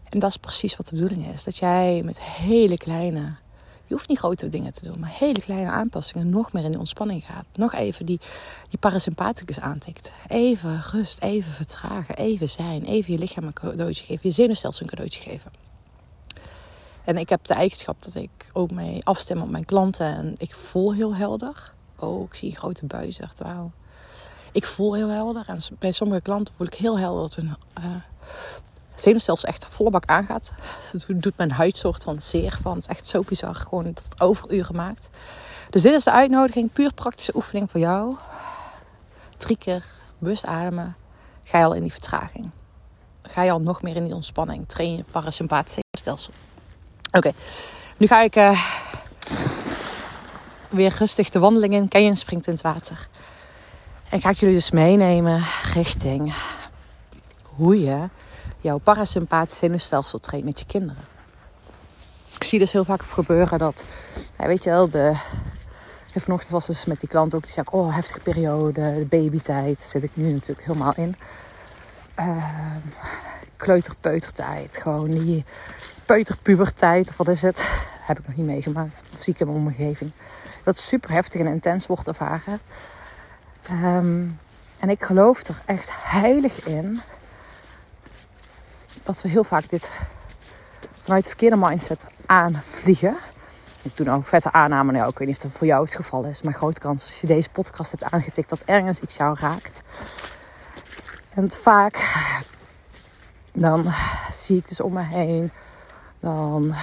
En 0.10 0.20
dat 0.20 0.30
is 0.30 0.38
precies 0.38 0.76
wat 0.76 0.88
de 0.88 0.96
bedoeling 0.96 1.28
is. 1.28 1.44
Dat 1.44 1.58
jij 1.58 2.02
met 2.04 2.22
hele 2.22 2.78
kleine 2.78 3.36
je 3.86 3.94
hoeft 3.94 4.08
niet 4.08 4.18
grote 4.18 4.50
dingen 4.50 4.74
te 4.74 4.84
doen, 4.84 5.00
maar 5.00 5.14
hele 5.14 5.42
kleine 5.42 5.70
aanpassingen 5.70 6.30
nog 6.30 6.54
meer 6.54 6.64
in 6.64 6.70
die 6.70 6.80
ontspanning 6.80 7.26
gaat. 7.26 7.46
Nog 7.56 7.74
even 7.74 8.06
die, 8.06 8.20
die 8.70 8.80
parasympathicus 8.80 9.60
aantikt. 9.60 10.14
Even 10.28 10.82
rust, 10.92 11.22
even 11.22 11.52
vertragen, 11.52 12.16
even 12.16 12.50
zijn, 12.50 12.84
even 12.84 13.14
je 13.14 13.20
lichaam 13.20 13.44
een 13.44 13.54
cadeautje 13.54 14.06
geven, 14.06 14.22
je 14.24 14.32
zenuwstelsel 14.32 14.84
een 14.84 14.90
cadeautje 14.90 15.22
geven. 15.22 15.52
En 17.04 17.18
ik 17.18 17.30
heb 17.30 17.44
de 17.44 17.54
eigenschap 17.54 18.04
dat 18.04 18.16
ik 18.16 18.50
ook 18.54 18.72
mee 18.72 19.06
afstem 19.06 19.42
op 19.42 19.50
mijn 19.50 19.66
klanten 19.66 20.16
en 20.16 20.36
ik 20.38 20.56
voel 20.56 20.94
heel 20.94 21.16
helder. 21.16 21.74
Oh, 22.00 22.24
ik 22.24 22.36
zie 22.36 22.56
grote 22.56 22.86
buizen, 22.86 23.30
wauw. 23.38 23.72
Ik 24.52 24.66
voel 24.66 24.94
heel 24.94 25.10
helder 25.10 25.44
en 25.48 25.60
bij 25.80 25.92
sommige 25.92 26.22
klanten 26.22 26.54
voel 26.56 26.68
ik 26.68 26.74
heel 26.74 27.00
helder 27.00 27.22
dat 27.22 27.36
hun 27.36 27.56
uh, 27.80 27.96
zenuwstelsel 28.96 29.50
echt 29.50 29.66
volle 29.70 29.90
bak 29.90 30.06
aangaat. 30.06 30.52
Het 30.92 31.06
doet 31.08 31.38
mijn 31.38 31.52
huid 31.52 31.78
soort 31.78 32.04
van 32.04 32.22
zeer 32.22 32.58
van. 32.62 32.74
Het 32.74 32.82
is 32.82 32.88
echt 32.88 33.08
zo 33.08 33.22
bizar 33.22 33.56
gewoon 33.56 33.84
dat 33.84 34.04
het 34.04 34.22
overuren 34.22 34.76
maakt. 34.76 35.10
Dus 35.70 35.82
dit 35.82 35.94
is 35.94 36.04
de 36.04 36.12
uitnodiging, 36.12 36.72
puur 36.72 36.94
praktische 36.94 37.36
oefening 37.36 37.72
voor 37.72 37.80
jou. 37.80 38.16
Drie 39.38 39.58
keer 39.58 39.86
bewust 40.18 40.46
ademen. 40.46 40.96
Ga 41.44 41.58
je 41.58 41.66
al 41.66 41.74
in 41.74 41.82
die 41.82 41.92
vertraging. 41.92 42.50
Ga 43.22 43.42
je 43.42 43.52
al 43.52 43.62
nog 43.62 43.82
meer 43.82 43.96
in 43.96 44.04
die 44.04 44.14
ontspanning. 44.14 44.68
Train 44.68 44.96
je 44.96 45.04
parasympathische 45.12 45.82
stelsel. 45.98 46.34
Oké, 47.12 47.32
nu 47.98 48.08
ga 48.08 48.22
ik 48.22 48.36
uh, 48.36 48.64
weer 50.70 50.96
rustig 50.98 51.30
de 51.30 51.40
wandeling 51.40 51.74
in. 51.74 51.88
Kenyon 51.88 52.16
springt 52.16 52.48
in 52.48 52.54
het 52.54 52.62
water. 52.62 53.08
En 54.10 54.22
ga 54.22 54.30
ik 54.30 54.38
jullie 54.38 54.56
dus 54.56 54.72
meenemen 54.72 55.44
richting 55.74 56.34
hoe 57.44 57.82
je 57.82 58.10
jouw 58.64 58.78
parasympathische 58.78 59.60
zenuwstelsel 59.60 60.20
traint 60.20 60.46
met 60.46 60.60
je 60.60 60.66
kinderen. 60.66 61.04
Ik 62.36 62.44
zie 62.44 62.60
dus 62.60 62.72
heel 62.72 62.86
vaak 62.86 63.02
gebeuren 63.02 63.60
dat, 63.60 63.86
ja, 64.38 64.48
weet 64.48 64.64
je 64.64 64.70
wel, 64.70 64.90
de, 64.90 65.14
vanochtend 66.06 66.52
was 66.52 66.66
dus 66.66 66.86
met 66.86 67.00
die 67.00 67.10
klant 67.10 67.36
ook, 67.36 67.42
die 67.42 67.52
zei 67.52 67.66
oh 67.72 67.96
heftige 67.96 68.20
periode, 68.20 68.94
de 69.00 69.06
babytijd, 69.06 69.82
zit 69.82 70.04
ik 70.04 70.12
nu 70.14 70.32
natuurlijk 70.32 70.68
helemaal 70.68 70.94
in. 70.96 71.16
Uh, 72.20 72.46
kleuterpeutertijd, 73.56 74.80
gewoon 74.82 75.12
die 75.12 75.46
peuterpuberteit, 76.06 77.10
of 77.10 77.18
wat 77.18 77.28
is 77.28 77.42
het, 77.42 77.86
heb 78.02 78.20
ik 78.20 78.28
nog 78.28 78.36
niet 78.36 78.46
meegemaakt. 78.46 79.04
Of 79.14 79.24
zie 79.24 79.34
ik 79.34 79.40
in 79.40 79.48
mijn 79.48 79.60
omgeving. 79.60 80.12
Dat 80.64 80.78
super 80.78 81.12
heftig 81.12 81.42
en 81.42 81.48
intens 81.48 81.88
wordt 81.88 82.08
ervaren. 82.08 82.60
Um, 83.72 84.40
en 84.80 84.90
ik 84.90 85.04
geloof 85.04 85.44
er 85.44 85.62
echt 85.66 85.90
heilig 85.94 86.66
in 86.66 87.02
dat 89.04 89.22
we 89.22 89.30
heel 89.30 89.44
vaak 89.44 89.70
dit 89.70 89.92
vanuit 91.02 91.24
de 91.24 91.30
verkeerde 91.30 91.58
mindset 91.58 92.06
aanvliegen. 92.26 93.16
Ik 93.82 93.98
doe 93.98 94.06
nou 94.06 94.24
vette 94.24 94.52
aanname. 94.52 94.92
Nou, 94.92 95.10
ik 95.10 95.18
weet 95.18 95.28
niet 95.28 95.38
of 95.38 95.44
dat 95.44 95.52
voor 95.52 95.68
jou 95.68 95.84
het 95.84 95.96
geval 95.96 96.26
is. 96.26 96.42
Maar 96.42 96.54
grote 96.54 96.80
kans 96.80 97.04
als 97.04 97.22
je 97.22 97.28
deze 97.28 97.50
podcast 97.50 97.92
hebt 97.92 98.12
aangetikt 98.12 98.50
dat 98.50 98.62
ergens 98.66 99.00
iets 99.00 99.18
jou 99.18 99.38
raakt. 99.40 99.82
En 101.30 101.52
vaak 101.52 101.98
dan 103.54 103.94
zie 104.32 104.58
ik 104.58 104.68
dus 104.68 104.82
om 104.82 104.94
me 104.94 105.02
heen. 105.02 105.52
Dan 106.20 106.76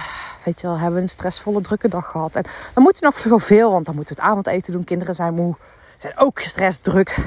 weet 0.45 0.61
je 0.61 0.67
wel, 0.67 0.77
hebben 0.77 0.95
we 0.95 1.01
een 1.01 1.09
stressvolle, 1.09 1.61
drukke 1.61 1.87
dag 1.87 2.11
gehad. 2.11 2.35
En 2.35 2.43
dan 2.73 2.83
moet 2.83 2.99
je 2.99 3.05
nog 3.05 3.17
zoveel, 3.17 3.71
want 3.71 3.85
dan 3.85 3.95
moeten 3.95 4.15
we 4.15 4.21
het 4.21 4.31
avondeten 4.31 4.73
doen. 4.73 4.83
Kinderen 4.83 5.15
zijn 5.15 5.33
moe, 5.33 5.55
zijn 5.97 6.17
ook 6.17 6.41
gestrest, 6.41 6.83
druk. 6.83 7.17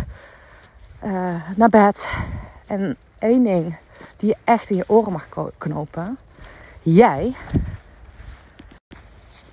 Uh, 1.05 1.35
naar 1.57 1.69
bed. 1.69 2.09
En 2.67 2.97
één 3.19 3.45
ding 3.45 3.77
die 4.17 4.29
je 4.29 4.37
echt 4.45 4.71
in 4.71 4.77
je 4.77 4.85
oren 4.87 5.13
mag 5.13 5.29
knopen. 5.59 6.19
Jij, 6.83 7.35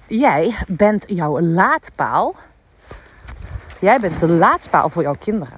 jij 0.08 0.56
bent 0.68 1.04
jouw 1.08 1.40
laadpaal. 1.40 2.36
Jij 3.80 4.00
bent 4.00 4.20
de 4.20 4.28
laadpaal 4.28 4.90
voor 4.90 5.02
jouw 5.02 5.16
kinderen. 5.20 5.58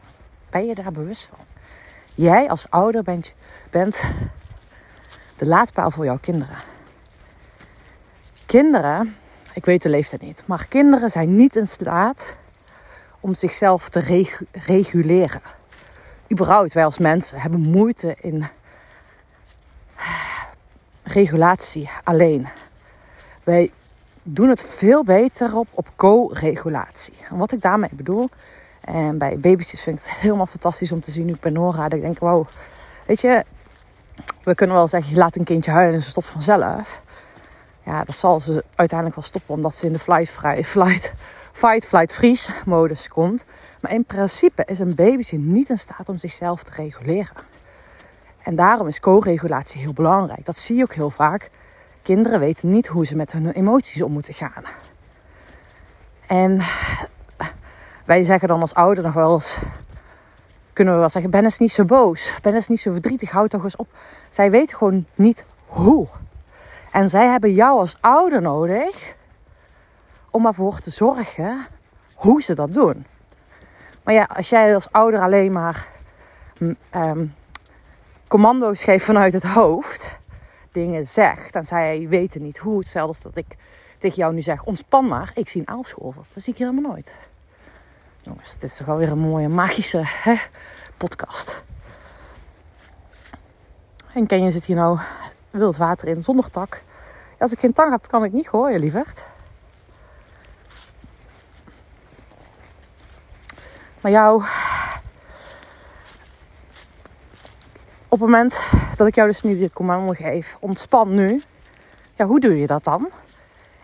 Ben 0.50 0.66
je 0.66 0.76
daar 0.76 0.92
bewust 0.92 1.26
van? 1.26 1.46
Jij 2.16 2.50
als 2.50 2.70
ouder 2.70 3.04
bent, 3.04 3.34
bent 3.70 4.04
de 5.38 5.46
laadpaal 5.46 5.92
voor 5.92 6.06
jouw 6.06 6.18
kinderen. 6.18 6.58
Kinderen, 8.46 9.16
ik 9.54 9.66
weet 9.66 9.82
de 9.82 9.90
leeftijd 9.90 10.22
niet, 10.22 10.44
maar 10.48 10.68
kinderen 10.68 11.10
zijn 11.10 11.36
niet 11.36 11.56
in 11.56 11.68
staat 11.68 12.36
om 13.20 13.34
zichzelf 13.34 13.90
te 13.90 14.28
reguleren. 14.52 15.42
Überhaupt, 16.32 16.74
wij 16.74 16.86
als 16.86 16.98
mensen 16.98 17.40
hebben 17.40 17.60
moeite 17.60 18.16
in 18.22 18.46
regulatie 21.04 21.90
alleen. 22.04 22.48
Wij 23.44 23.72
doen 24.24 24.50
het 24.50 24.64
veel 24.64 25.04
beter 25.04 25.58
op, 25.58 25.68
op 25.72 25.88
co-regulatie. 25.96 27.14
En 27.30 27.38
wat 27.38 27.52
ik 27.52 27.62
daarmee 27.62 27.90
bedoel, 27.92 28.30
en 28.82 29.18
bij 29.18 29.40
baby's 29.40 29.82
vind 29.82 30.00
ik 30.00 30.06
het 30.06 30.14
helemaal 30.14 30.46
fantastisch 30.46 30.92
om 30.92 31.02
te 31.02 31.12
zien 31.12 31.26
nu 31.26 31.36
bij 31.40 31.52
Nora. 31.52 31.84
Dat 31.84 31.94
ik 31.94 32.02
denk, 32.02 32.20
wow, 32.20 32.48
weet 33.06 33.22
je, 33.22 33.44
we 34.44 34.56
kunnen 34.56 34.76
wel 34.76 34.88
zeggen, 34.88 35.14
je 35.14 35.20
laat 35.20 35.36
een 35.36 35.44
kindje 35.44 35.72
huilen 35.72 35.96
en 35.96 36.02
ze 36.02 36.10
stopt 36.10 36.28
vanzelf. 36.28 37.02
Ja, 37.84 38.04
dat 38.04 38.16
zal 38.16 38.40
ze 38.40 38.64
uiteindelijk 38.76 39.20
wel 39.20 39.28
stoppen 39.28 39.56
omdat 39.56 39.76
ze 39.76 39.86
in 39.86 39.94
de 39.94 40.00
flight, 40.00 40.30
flight, 40.30 41.14
fight, 41.52 41.88
flight, 41.88 42.14
freeze 42.14 42.52
modus 42.66 43.08
komt. 43.08 43.46
Maar 43.80 43.92
in 43.92 44.06
principe 44.06 44.64
is 44.66 44.80
een 44.80 44.96
babytje 44.96 45.38
niet 45.38 45.70
in 45.70 45.80
staat 45.80 46.10
om 46.10 46.18
zichzelf 46.18 46.64
te 46.64 46.72
reguleren. 46.76 47.52
En 48.44 48.56
daarom 48.56 48.88
is 48.88 49.00
co-regulatie 49.00 49.82
heel 49.82 49.94
belangrijk. 49.94 50.46
Dat 50.46 50.56
zie 50.56 50.76
je 50.76 50.84
ook 50.84 50.94
heel 50.94 51.10
vaak. 51.10 51.50
Kinderen 52.02 52.40
weten 52.40 52.70
niet 52.70 52.88
hoe 52.88 53.06
ze 53.06 53.16
met 53.16 53.32
hun 53.32 53.52
emoties 53.52 54.02
om 54.02 54.12
moeten 54.12 54.34
gaan. 54.34 54.64
En 56.28 56.62
wij 58.06 58.24
zeggen 58.24 58.48
dan 58.48 58.62
als 58.62 58.74
ouder 58.74 59.04
nog 59.04 59.14
wel 59.14 59.34
eens, 59.34 59.58
kunnen 60.74 60.94
we 60.94 61.00
wel 61.00 61.10
zeggen, 61.10 61.32
ben 61.32 61.44
eens 61.44 61.60
niet 61.60 61.72
zo 61.72 61.86
boos, 61.86 62.34
ben 62.42 62.54
eens 62.54 62.68
niet 62.68 62.80
zo 62.80 62.92
verdrietig, 62.92 63.32
houd 63.32 63.50
toch 63.50 63.64
eens 63.64 63.76
op. 63.76 63.88
Zij 64.30 64.52
weten 64.52 64.78
gewoon 64.78 65.06
niet 65.16 65.46
hoe. 65.66 66.08
En 66.92 67.10
zij 67.10 67.28
hebben 67.28 67.54
jou 67.54 67.80
als 67.80 67.98
ouder 68.02 68.42
nodig 68.42 69.16
om 70.30 70.46
ervoor 70.46 70.80
te 70.80 70.90
zorgen 70.90 71.66
hoe 72.14 72.42
ze 72.42 72.54
dat 72.54 72.74
doen. 72.74 73.06
Maar 74.04 74.14
ja, 74.14 74.28
als 74.36 74.50
jij 74.50 74.74
als 74.74 74.92
ouder 74.92 75.20
alleen 75.20 75.52
maar 75.52 75.88
um, 76.92 77.34
commando's 78.34 78.84
geeft 78.84 79.06
vanuit 79.06 79.34
het 79.34 79.44
hoofd, 79.44 80.20
dingen 80.72 81.08
zegt 81.08 81.56
en 81.56 81.66
zij 81.66 82.08
weten 82.08 82.42
niet 82.42 82.58
hoe. 82.58 82.78
Hetzelfde 82.78 83.08
als 83.08 83.22
dat 83.22 83.38
ik 83.38 83.56
tegen 83.98 84.18
jou 84.18 84.34
nu 84.34 84.42
zeg, 84.42 84.64
ontspan 84.64 85.08
maar, 85.08 85.32
ik 85.36 85.50
zie 85.50 85.62
een 85.62 85.68
aalscholver. 85.68 86.24
Dat 86.34 86.44
zie 86.44 86.54
ik 86.54 86.60
helemaal 86.60 86.92
nooit. 86.92 87.16
Jongens, 88.22 88.54
het 88.54 88.64
is 88.64 88.76
toch 88.76 88.88
wel 88.88 88.98
weer 88.98 89.12
een 89.12 89.18
mooie 89.18 89.48
magische 89.48 90.02
hè, 90.06 90.36
podcast. 90.98 91.64
En 94.14 94.28
ken 94.28 94.44
je 94.44 94.52
zit 94.52 94.66
hier 94.66 94.76
nou 94.76 95.00
wild 95.50 95.78
water 95.78 96.08
in 96.08 96.22
zonder 96.22 96.50
tak. 96.50 96.82
Als 97.40 97.52
ik 97.52 97.60
geen 97.60 97.74
tang 97.74 97.92
heb, 97.92 98.08
kan 98.08 98.24
ik 98.24 98.32
niet 98.32 98.50
gooien, 98.50 98.80
lieverd. 98.80 99.26
Maar 104.02 104.12
jou 104.12 104.44
op 108.14 108.20
het 108.20 108.30
moment 108.30 108.60
dat 108.96 109.08
ik 109.08 109.16
jou 109.16 109.28
dus 109.28 109.42
nu 109.42 109.58
de 109.58 109.72
commando 109.74 110.14
geef, 110.14 110.58
ontspan 110.60 111.16
nu. 111.16 111.42
Ja, 112.16 112.26
hoe 112.26 112.40
doe 112.40 112.58
je 112.58 112.68
dat 112.68 112.84
dan? 112.84 113.10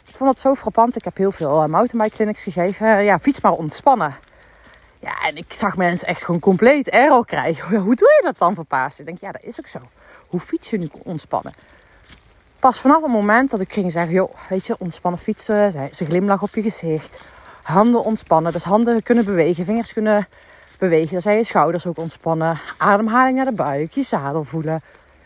Ik 0.08 0.16
vond 0.16 0.30
dat 0.30 0.40
zo 0.40 0.56
frappant. 0.56 0.96
Ik 0.96 1.04
heb 1.04 1.18
heel 1.18 1.32
veel 1.32 1.64
uh, 1.64 1.70
mountainbike 1.70 2.16
clinics 2.16 2.44
gegeven. 2.44 3.04
ja, 3.04 3.20
fiets 3.20 3.42
maar 3.42 3.52
ontspannen. 3.52 4.16
Ja, 5.00 5.12
en 5.26 5.36
ik 5.36 5.54
zag 5.54 5.78
mensen 5.78 6.08
echt 6.08 6.24
gewoon 6.24 6.40
compleet 6.40 6.90
error 6.90 7.26
krijgen. 7.26 7.78
hoe 7.86 7.96
doe 7.96 8.08
je 8.08 8.22
dat 8.24 8.38
dan 8.38 8.56
voor 8.56 8.66
paas? 8.66 9.00
Ik 9.00 9.06
denk, 9.06 9.20
ja, 9.20 9.32
dat 9.32 9.44
is 9.44 9.60
ook 9.60 9.68
zo. 9.68 9.80
Hoe 10.28 10.40
fiets 10.40 10.70
je 10.70 10.78
nu 10.78 10.90
ontspannen? 11.04 11.54
Pas 12.60 12.80
vanaf 12.80 13.02
het 13.02 13.12
moment 13.12 13.50
dat 13.50 13.60
ik 13.60 13.74
ging 13.74 13.92
zeggen, 13.92 14.14
joh, 14.14 14.34
weet 14.50 14.68
je, 14.68 14.76
ontspannen 14.80 15.22
fietsen. 15.22 15.72
Ze 15.92 16.06
glimlach 16.06 16.42
op 16.42 16.56
je 16.56 16.62
gezicht. 16.62 17.20
Handen 17.64 18.04
ontspannen. 18.04 18.52
Dus 18.52 18.64
handen 18.64 19.04
kunnen 19.04 19.26
bewegen, 19.26 19.66
vingers 19.66 19.94
kunnen 19.94 20.28
bewegen. 20.80 21.12
Dan 21.12 21.22
zijn 21.22 21.38
je 21.38 21.44
schouders 21.44 21.88
ook 21.88 21.98
ontspannen. 21.98 22.60
Ademhaling 22.78 23.36
naar 23.36 23.46
de 23.46 23.54
buik, 23.54 23.92
je 23.92 24.04
zadel 24.04 24.44
voelen. 24.44 24.82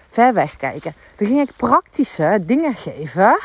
Ver 0.09 0.33
weg 0.33 0.57
kijken. 0.57 0.93
Dan 1.15 1.27
ging 1.27 1.39
ik 1.39 1.55
praktische 1.55 2.39
dingen 2.45 2.75
geven. 2.75 3.39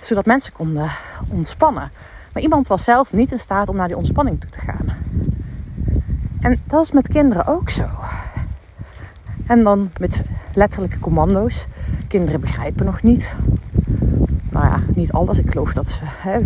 Zodat 0.00 0.26
mensen 0.26 0.52
konden 0.52 0.90
ontspannen. 1.28 1.90
Maar 2.32 2.42
iemand 2.42 2.66
was 2.66 2.84
zelf 2.84 3.12
niet 3.12 3.32
in 3.32 3.38
staat 3.38 3.68
om 3.68 3.76
naar 3.76 3.88
die 3.88 3.96
ontspanning 3.96 4.40
toe 4.40 4.50
te 4.50 4.60
gaan. 4.60 4.86
En 6.40 6.62
dat 6.64 6.82
is 6.82 6.92
met 6.92 7.08
kinderen 7.08 7.46
ook 7.46 7.70
zo. 7.70 7.86
En 9.46 9.62
dan 9.62 9.90
met 9.98 10.22
letterlijke 10.54 10.98
commando's. 10.98 11.66
Kinderen 12.08 12.40
begrijpen 12.40 12.86
nog 12.86 13.02
niet. 13.02 13.30
Nou 14.50 14.66
ja, 14.66 14.80
niet 14.94 15.12
alles. 15.12 15.38
Ik 15.38 15.50
geloof 15.50 15.72
dat 15.72 15.86
ze 15.86 16.00
hè, 16.04 16.40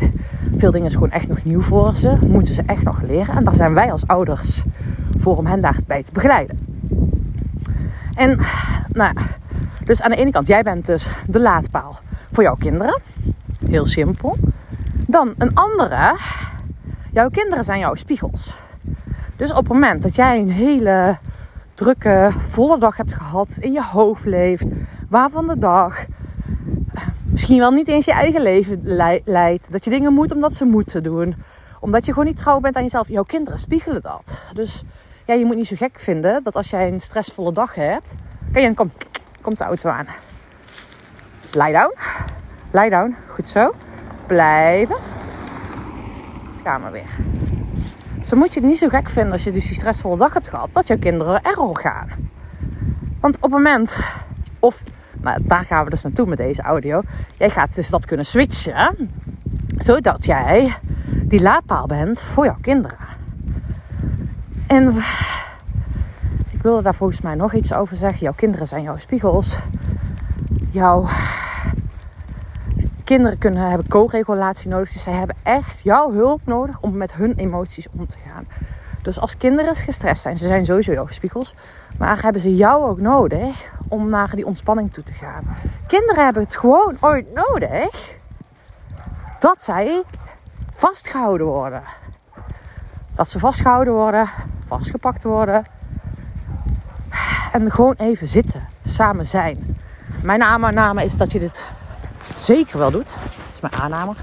Veel 0.57 0.71
dingen 0.71 0.87
is 0.87 0.93
gewoon 0.93 1.11
echt 1.11 1.29
nog 1.29 1.45
nieuw 1.45 1.61
voor 1.61 1.95
ze. 1.95 2.17
Moeten 2.27 2.55
ze 2.55 2.63
echt 2.67 2.83
nog 2.83 3.03
leren. 3.03 3.37
En 3.37 3.45
daar 3.45 3.55
zijn 3.55 3.75
wij 3.75 3.93
als 3.93 4.07
ouders 4.07 4.65
voor 5.19 5.37
om 5.37 5.47
hen 5.47 5.61
daarbij 5.61 6.03
te 6.03 6.13
begeleiden. 6.13 6.59
En 8.15 8.39
nou 8.93 9.13
ja, 9.15 9.23
dus 9.85 10.03
aan 10.03 10.11
de 10.11 10.17
ene 10.17 10.31
kant, 10.31 10.47
jij 10.47 10.63
bent 10.63 10.87
dus 10.87 11.11
de 11.27 11.41
laadpaal 11.41 11.99
voor 12.33 12.43
jouw 12.43 12.55
kinderen. 12.55 13.01
Heel 13.67 13.87
simpel. 13.87 14.37
Dan 15.07 15.35
een 15.39 15.55
andere, 15.55 16.17
jouw 17.13 17.29
kinderen 17.29 17.65
zijn 17.65 17.79
jouw 17.79 17.95
spiegels. 17.95 18.57
Dus 19.37 19.51
op 19.51 19.57
het 19.57 19.69
moment 19.69 20.03
dat 20.03 20.15
jij 20.15 20.41
een 20.41 20.51
hele 20.51 21.19
drukke, 21.75 22.31
volle 22.39 22.79
dag 22.79 22.97
hebt 22.97 23.13
gehad, 23.13 23.57
in 23.61 23.73
je 23.73 23.85
hoofd 23.85 24.25
leeft, 24.25 24.67
waarvan 25.09 25.47
de 25.47 25.59
dag 25.59 26.05
misschien 27.33 27.59
wel 27.59 27.71
niet 27.71 27.89
eens 27.89 28.05
je 28.05 28.13
eigen 28.13 28.43
leven 28.43 28.81
leidt, 29.25 29.73
dat 29.73 29.85
je 29.85 29.91
dingen 29.91 30.13
moet 30.13 30.33
omdat 30.33 30.55
ze 30.55 30.65
moeten 30.65 31.03
doen, 31.03 31.37
omdat 31.81 32.07
je 32.07 32.13
gewoon 32.13 32.27
niet 32.27 32.37
trouw 32.37 32.61
bent 32.61 32.77
aan 32.77 32.83
jezelf, 32.83 33.09
jouw 33.09 33.23
kinderen 33.23 33.59
spiegelen 33.59 34.03
dat. 34.03 34.39
Dus 34.55 34.83
ja, 35.27 35.35
je 35.35 35.45
moet 35.45 35.57
niet 35.57 35.67
zo 35.67 35.77
gek 35.77 36.01
vinden 36.01 36.43
dat 36.43 36.57
als 36.57 36.71
jij 36.71 36.89
een 36.89 37.01
stressvolle 37.01 37.53
dag 37.53 37.75
hebt, 37.75 38.15
kan 38.53 38.63
je 38.63 38.75
kom, 38.75 38.91
komt 39.41 39.59
de 39.59 39.65
auto 39.65 39.89
aan. 39.89 40.07
Lie 41.53 41.73
down, 41.73 41.95
lie 42.71 42.91
down, 42.91 43.17
goed 43.29 43.49
zo, 43.49 43.75
blijven. 44.27 44.97
Ga 46.65 46.79
maar 46.79 46.93
weer. 46.93 47.17
Dus 48.19 48.33
moet 48.33 48.55
je 48.55 48.61
het 48.61 48.69
niet 48.69 48.79
zo 48.79 48.89
gek 48.89 49.09
vinden 49.09 49.33
als 49.33 49.45
je 49.45 49.53
dus 49.53 49.67
die 49.67 49.75
stressvolle 49.75 50.17
dag 50.17 50.33
hebt 50.33 50.49
gehad, 50.49 50.69
dat 50.73 50.87
jouw 50.87 50.99
kinderen 50.99 51.43
error 51.43 51.79
gaan. 51.79 52.09
Want 53.21 53.37
op 53.37 53.43
het 53.43 53.51
moment, 53.51 53.97
of 54.59 54.83
maar 55.23 55.39
daar 55.43 55.65
gaan 55.65 55.85
we 55.85 55.91
dus 55.91 56.03
naartoe 56.03 56.27
met 56.27 56.39
deze 56.39 56.63
audio. 56.63 57.03
Jij 57.39 57.51
gaat 57.51 57.75
dus 57.75 57.91
dat 57.91 58.07
kunnen 58.07 58.27
switchen, 58.27 59.11
zodat 59.79 60.25
jij 60.25 60.75
die 61.25 61.43
laadpaal 61.43 61.87
bent 61.87 62.21
voor 62.21 62.45
jouw 62.45 62.59
kinderen. 62.61 62.99
En 64.67 64.97
ik 66.51 66.63
wilde 66.63 66.83
daar 66.83 66.95
volgens 66.95 67.21
mij 67.21 67.35
nog 67.35 67.55
iets 67.55 67.73
over 67.73 67.97
zeggen. 67.97 68.21
Jouw 68.21 68.33
kinderen 68.33 68.67
zijn 68.67 68.83
jouw 68.83 68.99
spiegels. 68.99 69.59
Jouw 70.71 71.07
kinderen 73.05 73.39
kunnen 73.39 73.69
hebben 73.69 73.89
co-regulatie 73.89 74.71
nodig. 74.71 74.93
Dus 74.93 75.03
zij 75.03 75.13
hebben 75.13 75.37
echt 75.43 75.83
jouw 75.83 76.13
hulp 76.13 76.41
nodig 76.45 76.81
om 76.81 76.97
met 76.97 77.15
hun 77.15 77.35
emoties 77.37 77.87
om 77.97 78.07
te 78.07 78.19
gaan. 78.27 78.47
Dus 79.03 79.21
als 79.21 79.37
kinderen 79.37 79.77
gestrest 79.77 80.23
zijn, 80.23 80.37
ze 80.37 80.47
zijn 80.47 80.65
sowieso 80.65 80.93
jouw 80.93 81.07
spiegels. 81.07 81.55
Maar 81.99 82.23
hebben 82.23 82.41
ze 82.41 82.57
jou 82.57 82.85
ook 82.85 83.01
nodig 83.01 83.73
om 83.93 84.11
naar 84.11 84.31
die 84.35 84.47
ontspanning 84.47 84.93
toe 84.93 85.05
te 85.05 85.13
gaan. 85.13 85.57
Kinderen 85.87 86.25
hebben 86.25 86.43
het 86.43 86.57
gewoon 86.57 86.97
ooit 87.01 87.33
nodig 87.35 88.19
dat 89.39 89.63
zij 89.63 90.03
vastgehouden 90.75 91.47
worden. 91.47 91.83
Dat 93.15 93.29
ze 93.29 93.39
vastgehouden 93.39 93.95
worden, 93.95 94.29
vastgepakt 94.67 95.23
worden. 95.23 95.65
En 97.53 97.71
gewoon 97.71 97.95
even 97.99 98.29
zitten, 98.29 98.69
samen 98.85 99.25
zijn. 99.25 99.77
Mijn 100.23 100.43
aanname 100.43 101.05
is 101.05 101.17
dat 101.17 101.33
je 101.33 101.39
dit 101.39 101.71
zeker 102.35 102.79
wel 102.79 102.91
doet. 102.91 103.09
Dat 103.15 103.53
is 103.53 103.61
mijn 103.61 103.75
aanname. 103.75 104.15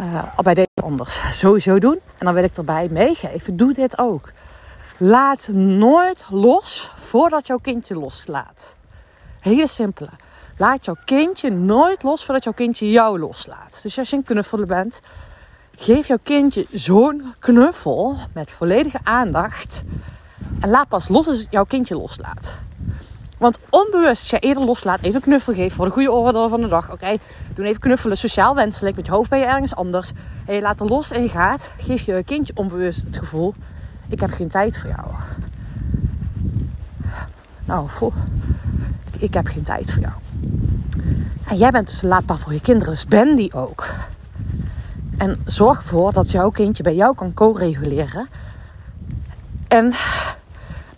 Uh, 0.00 0.38
bij 0.42 0.54
deze 0.54 0.68
anders 0.82 1.38
sowieso 1.38 1.78
doen. 1.78 2.00
En 2.18 2.24
dan 2.26 2.34
wil 2.34 2.44
ik 2.44 2.56
erbij 2.56 2.88
meegeven, 2.90 3.56
doe 3.56 3.72
dit 3.72 3.98
ook. 3.98 4.32
Laat 4.98 5.48
nooit 5.52 6.26
los 6.30 6.90
voordat 7.00 7.46
jouw 7.46 7.58
kindje 7.58 7.94
loslaat. 7.94 8.76
Hele 9.40 9.66
simpele. 9.66 10.10
Laat 10.56 10.84
jouw 10.84 10.96
kindje 11.04 11.50
nooit 11.50 12.02
los 12.02 12.24
voordat 12.24 12.44
jouw 12.44 12.52
kindje 12.52 12.90
jou 12.90 13.18
loslaat. 13.18 13.82
Dus 13.82 13.98
als 13.98 14.10
je 14.10 14.16
een 14.16 14.22
knuffelen 14.22 14.68
bent, 14.68 15.00
geef 15.76 16.06
jouw 16.06 16.18
kindje 16.22 16.66
zo'n 16.72 17.34
knuffel 17.38 18.16
met 18.34 18.52
volledige 18.52 18.98
aandacht. 19.02 19.82
En 20.60 20.70
laat 20.70 20.88
pas 20.88 21.08
los 21.08 21.26
als 21.26 21.46
jouw 21.50 21.64
kindje 21.64 21.96
loslaat. 21.96 22.54
Want 23.38 23.58
onbewust, 23.70 24.20
als 24.20 24.30
je 24.30 24.38
eerder 24.38 24.64
loslaat, 24.64 25.00
even 25.02 25.20
knuffel 25.20 25.54
geven 25.54 25.76
voor 25.76 25.84
de 25.84 25.92
goede 25.92 26.10
orde 26.10 26.48
van 26.48 26.60
de 26.60 26.68
dag. 26.68 26.84
Oké, 26.84 26.94
okay, 26.94 27.18
doe 27.54 27.66
even 27.66 27.80
knuffelen, 27.80 28.16
sociaal 28.16 28.54
wenselijk. 28.54 28.96
Met 28.96 29.06
je 29.06 29.12
hoofd 29.12 29.30
ben 29.30 29.38
je 29.38 29.44
ergens 29.44 29.74
anders. 29.74 30.12
En 30.46 30.54
je 30.54 30.60
laat 30.60 30.80
er 30.80 30.86
los 30.86 31.10
en 31.10 31.22
je 31.22 31.28
gaat. 31.28 31.70
Geef 31.78 32.02
je 32.02 32.22
kindje 32.24 32.52
onbewust 32.56 33.04
het 33.04 33.16
gevoel: 33.16 33.54
ik 34.08 34.20
heb 34.20 34.30
geen 34.30 34.48
tijd 34.48 34.78
voor 34.78 34.90
jou. 34.90 35.06
Nou, 37.64 37.88
ik 39.18 39.34
heb 39.34 39.46
geen 39.46 39.62
tijd 39.62 39.92
voor 39.92 40.02
jou. 40.02 40.14
En 41.46 41.56
jij 41.56 41.70
bent 41.70 41.86
dus 41.86 42.00
de 42.00 42.06
laadpaal 42.06 42.36
voor 42.36 42.52
je 42.52 42.60
kinderen, 42.60 42.92
dus 42.92 43.06
ben 43.06 43.36
die 43.36 43.54
ook. 43.54 43.88
En 45.18 45.42
zorg 45.44 45.78
ervoor 45.78 46.12
dat 46.12 46.30
jouw 46.30 46.50
kindje 46.50 46.82
bij 46.82 46.94
jou 46.94 47.14
kan 47.14 47.34
co-reguleren. 47.34 48.28
En 49.68 49.94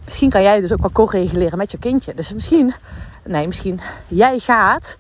misschien 0.04 0.30
kan 0.30 0.42
jij 0.42 0.60
dus 0.60 0.72
ook 0.72 0.80
wel 0.80 0.92
co-reguleren 0.92 1.58
met 1.58 1.70
je 1.70 1.78
kindje. 1.78 2.14
Dus 2.14 2.32
misschien, 2.32 2.74
nee, 3.24 3.46
misschien 3.46 3.80
jij 4.08 4.38
gaat 4.38 4.98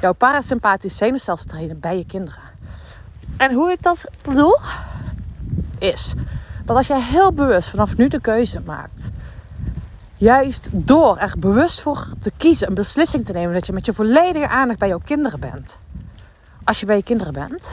jouw 0.00 0.12
parasympathisch 0.12 0.96
zenuwstelsel 0.96 1.46
trainen 1.46 1.80
bij 1.80 1.96
je 1.96 2.04
kinderen. 2.04 2.42
En 3.36 3.52
hoe 3.52 3.70
ik 3.70 3.82
dat 3.82 4.04
bedoel, 4.22 4.58
is 5.78 6.14
dat 6.68 6.76
als 6.76 6.86
jij 6.86 7.02
heel 7.02 7.32
bewust 7.32 7.68
vanaf 7.68 7.96
nu 7.96 8.08
de 8.08 8.20
keuze 8.20 8.60
maakt, 8.60 9.10
juist 10.16 10.68
door 10.72 11.16
er 11.16 11.34
bewust 11.38 11.80
voor 11.80 12.06
te 12.20 12.32
kiezen, 12.36 12.68
een 12.68 12.74
beslissing 12.74 13.24
te 13.24 13.32
nemen 13.32 13.54
dat 13.54 13.66
je 13.66 13.72
met 13.72 13.86
je 13.86 13.92
volledige 13.92 14.48
aandacht 14.48 14.78
bij 14.78 14.88
jouw 14.88 15.00
kinderen 15.04 15.40
bent. 15.40 15.80
Als 16.64 16.80
je 16.80 16.86
bij 16.86 16.96
je 16.96 17.02
kinderen 17.02 17.32
bent, 17.32 17.68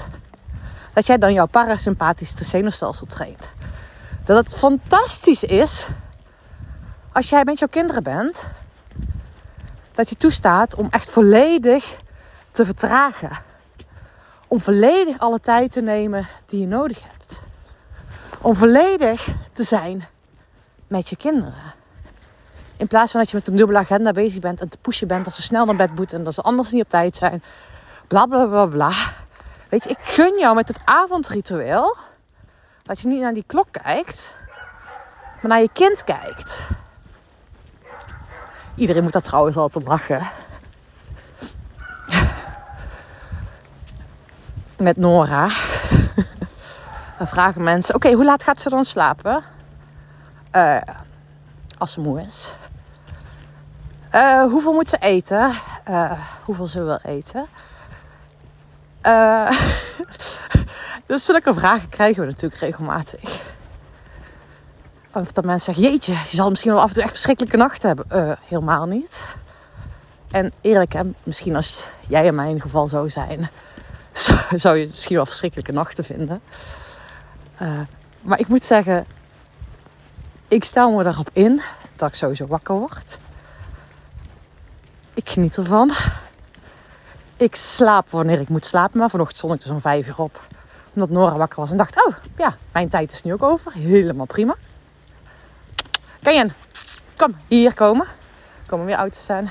dat 0.94 1.06
jij 1.06 1.18
dan 1.18 1.34
jouw 1.34 1.46
parasympathische 1.46 2.44
zenuwstelsel 2.46 3.06
traint. 3.06 3.52
Dat 4.24 4.38
het 4.38 4.58
fantastisch 4.58 5.44
is 5.44 5.88
als 7.12 7.30
jij 7.30 7.44
met 7.44 7.60
jouw 7.60 7.68
kinderen 7.68 8.04
bent, 8.04 8.50
dat 9.94 10.10
je 10.10 10.18
toestaat 10.18 10.76
om 10.76 10.88
echt 10.90 11.10
volledig 11.10 12.00
te 12.52 12.66
vertragen. 12.66 13.32
Om 14.48 14.62
volledig 14.62 15.20
alle 15.20 15.40
tijd 15.40 15.72
te 15.72 15.82
nemen 15.82 16.28
die 16.46 16.60
je 16.60 16.68
nodig 16.68 17.02
hebt. 17.04 17.44
Om 18.46 18.56
volledig 18.56 19.28
te 19.54 19.64
zijn 19.64 20.08
met 20.88 21.10
je 21.10 21.16
kinderen. 21.16 21.74
In 22.78 22.88
plaats 22.88 23.12
van 23.12 23.20
dat 23.20 23.30
je 23.30 23.38
met 23.38 23.48
een 23.48 23.56
dubbele 23.56 23.80
agenda 23.80 24.12
bezig 24.12 24.40
bent 24.40 24.62
en 24.62 24.70
te 24.70 24.78
pushen 24.78 25.08
bent 25.08 25.26
dat 25.26 25.34
ze 25.34 25.42
snel 25.42 25.66
naar 25.66 25.76
bed 25.76 25.96
moeten 25.96 26.18
en 26.18 26.24
dat 26.24 26.34
ze 26.34 26.42
anders 26.42 26.72
niet 26.72 26.84
op 26.84 26.90
tijd 26.90 27.16
zijn. 27.16 27.44
Bla 28.08 28.26
bla 28.26 28.46
bla 28.46 28.66
bla. 28.66 28.92
Weet 29.70 29.84
je, 29.84 29.90
ik 29.90 29.98
gun 30.00 30.40
jou 30.40 30.56
met 30.56 30.68
het 30.68 30.80
avondritueel 30.84 31.96
dat 32.84 33.00
je 33.00 33.08
niet 33.08 33.22
naar 33.22 33.34
die 33.34 33.44
klok 33.48 33.68
kijkt, 33.72 34.36
maar 35.42 35.52
naar 35.52 35.62
je 35.62 35.70
kind 35.74 36.04
kijkt. 36.04 36.60
Iedereen 38.76 39.04
moet 39.04 39.14
daar 39.14 39.22
trouwens 39.22 39.58
altijd 39.58 39.84
om 39.84 39.90
lachen. 39.90 40.30
Met 44.78 44.98
Nora. 44.98 45.50
Dan 47.18 47.28
vragen 47.28 47.64
mensen: 47.64 47.96
Oké, 47.96 48.12
hoe 48.12 48.26
laat 48.26 48.44
gaat 48.44 48.62
ze 48.62 48.70
dan 48.70 48.86
slapen? 48.86 49.44
Uh, 50.52 50.82
als 51.78 51.92
ze 51.92 52.00
moe 52.00 52.22
is. 52.22 52.54
Uh, 54.12 54.44
hoeveel 54.44 54.74
moet 54.74 54.90
ze 54.90 54.98
eten? 54.98 55.52
Uh, 55.90 56.12
hoeveel 56.44 56.68
ze 56.68 56.84
wil 56.84 57.00
eten? 57.04 57.46
dus 61.08 61.26
zulke 61.26 61.54
vragen 61.54 61.90
krijgen 61.90 62.22
we 62.22 62.28
natuurlijk 62.28 62.62
regelmatig. 62.62 63.44
Of 65.12 65.32
dat 65.32 65.46
mensen 65.46 65.74
zeggen, 65.74 65.92
jeetje, 65.92 66.14
je 66.14 66.36
zal 66.36 66.50
misschien 66.50 66.72
wel 66.72 66.82
af 66.82 66.88
en 66.88 66.94
toe 66.94 67.04
echt 67.04 67.12
verschrikkelijke 67.12 67.58
nachten 67.58 67.88
hebben. 67.88 68.38
Helemaal 68.44 68.86
niet. 68.86 69.24
En 70.32 70.52
eerlijk, 70.62 70.94
hè, 70.94 71.02
misschien 71.24 71.56
als 71.56 71.86
jij 72.08 72.26
in 72.26 72.36
mijn 72.36 72.62
geval 72.62 72.88
zou 72.88 73.10
zijn, 73.10 73.50
zou 74.64 74.78
je 74.78 74.88
misschien 74.88 75.16
wel 75.16 75.26
verschrikkelijke 75.26 75.72
nachten 75.72 76.04
vinden. 76.04 76.42
Uh, 77.62 77.80
maar 78.22 78.40
ik 78.40 78.48
moet 78.48 78.64
zeggen, 78.64 79.06
ik 80.48 80.64
stel 80.64 80.92
me 80.92 81.04
daarop 81.04 81.30
in 81.34 81.62
dat 81.96 82.10
ik 82.10 82.16
sowieso 82.16 82.48
wakker 82.48 82.76
word. 82.76 83.18
Ik 85.14 85.30
geniet 85.30 85.58
ervan. 85.58 85.92
Ik 87.38 87.56
slaap 87.56 88.10
wanneer 88.10 88.40
ik 88.40 88.50
moet 88.50 88.66
slapen. 88.66 89.00
Maar 89.00 89.10
vanochtend 89.10 89.38
stond 89.38 89.54
ik 89.54 89.62
dus 89.62 89.72
om 89.72 89.82
vijf 89.82 90.08
uur 90.08 90.20
op. 90.20 90.48
Omdat 90.94 91.10
Nora 91.10 91.38
wakker 91.38 91.60
was 91.60 91.72
en 91.72 91.78
dacht, 91.78 92.06
oh 92.06 92.14
ja, 92.38 92.58
mijn 92.72 92.90
tijd 92.90 93.12
is 93.12 93.22
nu 93.22 93.34
ook 93.34 93.44
over. 93.44 93.74
Helemaal 93.74 94.26
prima. 94.26 94.56
Kajen, 96.22 96.54
kom 97.16 97.36
hier 97.48 97.74
komen. 97.74 98.06
Er 98.62 98.68
komen 98.68 98.86
weer 98.86 98.96
auto's 98.96 99.26
zijn. 99.26 99.50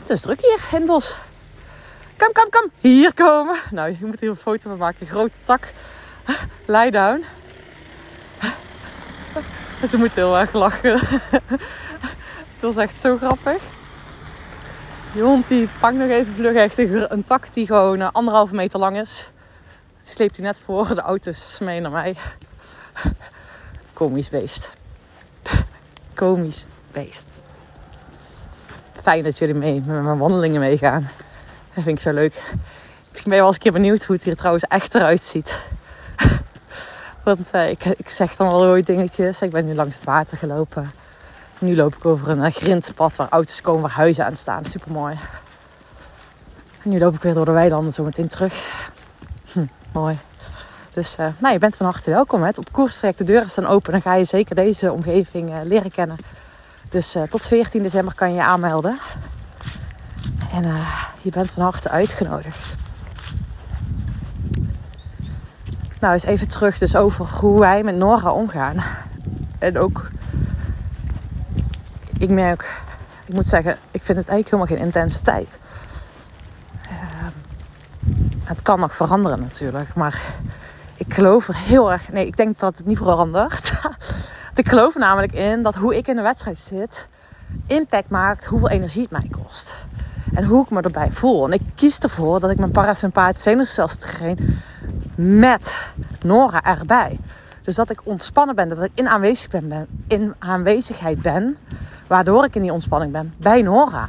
Het 0.00 0.10
is 0.10 0.20
druk 0.20 0.40
hier 0.40 0.80
in. 0.80 0.86
Kom, 0.86 2.32
kom, 2.32 2.50
kom. 2.50 2.70
Hier 2.80 3.14
komen. 3.14 3.58
Nou, 3.70 3.90
je 3.90 4.06
moet 4.06 4.20
hier 4.20 4.30
een 4.30 4.36
foto 4.36 4.68
van 4.68 4.78
maken. 4.78 5.06
grote 5.06 5.40
tak. 5.42 5.72
Lie 6.66 6.90
down. 6.90 7.24
Ze 9.88 9.96
moet 9.96 10.14
heel 10.14 10.38
erg 10.38 10.52
lachen. 10.52 10.98
Het 12.56 12.60
was 12.60 12.76
echt 12.76 13.00
zo 13.00 13.16
grappig. 13.16 13.62
Die 15.12 15.22
hond 15.22 15.48
die 15.48 15.68
vangt 15.68 15.98
nog 15.98 16.08
even 16.08 16.34
vlug 16.34 16.54
echt 16.54 16.78
een 16.78 17.22
tak 17.22 17.52
die 17.52 17.66
gewoon 17.66 18.00
eh, 18.00 18.08
anderhalve 18.12 18.54
meter 18.54 18.78
lang 18.78 18.98
is. 18.98 19.30
sleept 20.04 20.36
hij 20.36 20.46
net 20.46 20.60
voor 20.60 20.94
de 20.94 21.00
auto's 21.00 21.58
mee 21.60 21.80
naar 21.80 21.90
mij. 21.90 22.16
Komisch 23.92 24.28
beest. 24.28 24.72
Komisch 26.14 26.64
beest. 26.92 27.26
Fijn 29.02 29.22
dat 29.22 29.38
jullie 29.38 29.54
mee 29.54 29.82
met 29.86 30.02
mijn 30.02 30.18
wandelingen 30.18 30.60
meegaan. 30.60 31.10
Dat 31.74 31.84
vind 31.84 31.98
ik 31.98 32.04
zo 32.04 32.12
leuk. 32.12 32.34
Ik 33.12 33.22
ben 33.24 33.38
wel 33.38 33.46
eens 33.46 33.54
een 33.54 33.62
keer 33.62 33.72
benieuwd 33.72 34.04
hoe 34.04 34.16
het 34.16 34.24
hier 34.24 34.36
trouwens 34.36 34.64
echt 34.64 34.94
eruit 34.94 35.22
ziet. 35.22 35.58
Want 37.26 37.54
uh, 37.54 37.70
ik, 37.70 37.84
ik 37.84 38.10
zeg 38.10 38.36
dan 38.36 38.48
wel 38.48 38.64
ooit 38.64 38.86
dingetjes. 38.86 39.42
Ik 39.42 39.50
ben 39.50 39.64
nu 39.64 39.74
langs 39.74 39.94
het 39.94 40.04
water 40.04 40.36
gelopen. 40.36 40.90
Nu 41.58 41.76
loop 41.76 41.94
ik 41.94 42.04
over 42.04 42.28
een 42.28 42.52
grindpad 42.52 43.16
waar 43.16 43.28
auto's 43.30 43.60
komen, 43.60 43.82
waar 43.82 43.90
huizen 43.90 44.24
aan 44.24 44.36
staan. 44.36 44.64
Super 44.64 44.92
mooi. 44.92 45.18
nu 46.82 46.98
loop 46.98 47.14
ik 47.14 47.22
weer 47.22 47.34
door 47.34 47.44
de 47.44 47.50
weilanden 47.50 47.92
zo 47.92 48.04
meteen 48.04 48.28
terug. 48.28 48.90
Hm, 49.52 49.66
mooi. 49.92 50.18
Dus 50.92 51.16
uh, 51.20 51.26
nou, 51.38 51.52
je 51.52 51.58
bent 51.58 51.76
van 51.76 51.86
harte 51.86 52.10
welkom. 52.10 52.42
Hè. 52.42 52.48
Op 52.48 52.72
koerstrek, 52.72 53.16
de 53.16 53.24
deuren 53.24 53.50
staan 53.50 53.66
open. 53.66 53.92
Dan 53.92 54.02
ga 54.02 54.14
je 54.14 54.24
zeker 54.24 54.54
deze 54.54 54.92
omgeving 54.92 55.62
leren 55.62 55.90
kennen. 55.90 56.16
Dus 56.88 57.16
tot 57.30 57.46
14 57.46 57.82
december 57.82 58.14
kan 58.14 58.28
je 58.28 58.34
je 58.34 58.42
aanmelden. 58.42 58.98
En 60.52 60.76
je 61.22 61.30
bent 61.30 61.50
van 61.50 61.62
harte 61.62 61.88
uitgenodigd. 61.88 62.85
Nou, 66.00 66.12
eens 66.12 66.24
even 66.24 66.48
terug 66.48 66.78
dus 66.78 66.96
over 66.96 67.26
hoe 67.26 67.60
wij 67.60 67.82
met 67.82 67.96
Nora 67.96 68.32
omgaan. 68.32 68.84
En 69.58 69.78
ook, 69.78 70.10
ik 72.18 72.30
merk, 72.30 72.82
ik 73.26 73.34
moet 73.34 73.48
zeggen, 73.48 73.78
ik 73.90 74.02
vind 74.02 74.18
het 74.18 74.28
eigenlijk 74.28 74.50
helemaal 74.50 74.66
geen 74.66 74.86
intense 74.86 75.22
tijd. 75.22 75.58
Uh, 76.82 76.92
het 78.44 78.62
kan 78.62 78.80
nog 78.80 78.94
veranderen 78.94 79.40
natuurlijk, 79.40 79.94
maar 79.94 80.20
ik 80.96 81.14
geloof 81.14 81.48
er 81.48 81.56
heel 81.56 81.92
erg, 81.92 82.12
nee, 82.12 82.26
ik 82.26 82.36
denk 82.36 82.58
dat 82.58 82.76
het 82.76 82.86
niet 82.86 82.98
verandert. 82.98 83.72
ik 84.54 84.68
geloof 84.68 84.94
namelijk 84.94 85.32
in 85.32 85.62
dat 85.62 85.74
hoe 85.74 85.96
ik 85.96 86.08
in 86.08 86.16
de 86.16 86.22
wedstrijd 86.22 86.58
zit, 86.58 87.08
impact 87.66 88.10
maakt 88.10 88.44
hoeveel 88.44 88.68
energie 88.68 89.02
het 89.02 89.10
mij 89.10 89.28
kost. 89.42 89.72
En 90.34 90.44
hoe 90.44 90.64
ik 90.64 90.70
me 90.70 90.80
erbij 90.80 91.12
voel. 91.12 91.44
En 91.44 91.52
ik 91.52 91.62
kies 91.74 91.98
ervoor 91.98 92.40
dat 92.40 92.50
ik 92.50 92.58
mijn 92.58 92.70
parasympathische 92.70 93.50
zenuwstelsel 93.50 93.98
met 95.14 95.92
Nora 96.22 96.62
erbij. 96.62 97.18
Dus 97.62 97.74
dat 97.74 97.90
ik 97.90 98.00
ontspannen 98.02 98.54
ben, 98.54 98.68
dat 98.68 98.82
ik 98.82 98.90
in, 98.94 99.08
aanwezig 99.08 99.50
ben, 99.50 99.86
in 100.06 100.34
aanwezigheid 100.38 101.22
ben, 101.22 101.56
waardoor 102.06 102.44
ik 102.44 102.54
in 102.54 102.62
die 102.62 102.72
ontspanning 102.72 103.12
ben 103.12 103.34
bij 103.36 103.62
Nora. 103.62 104.08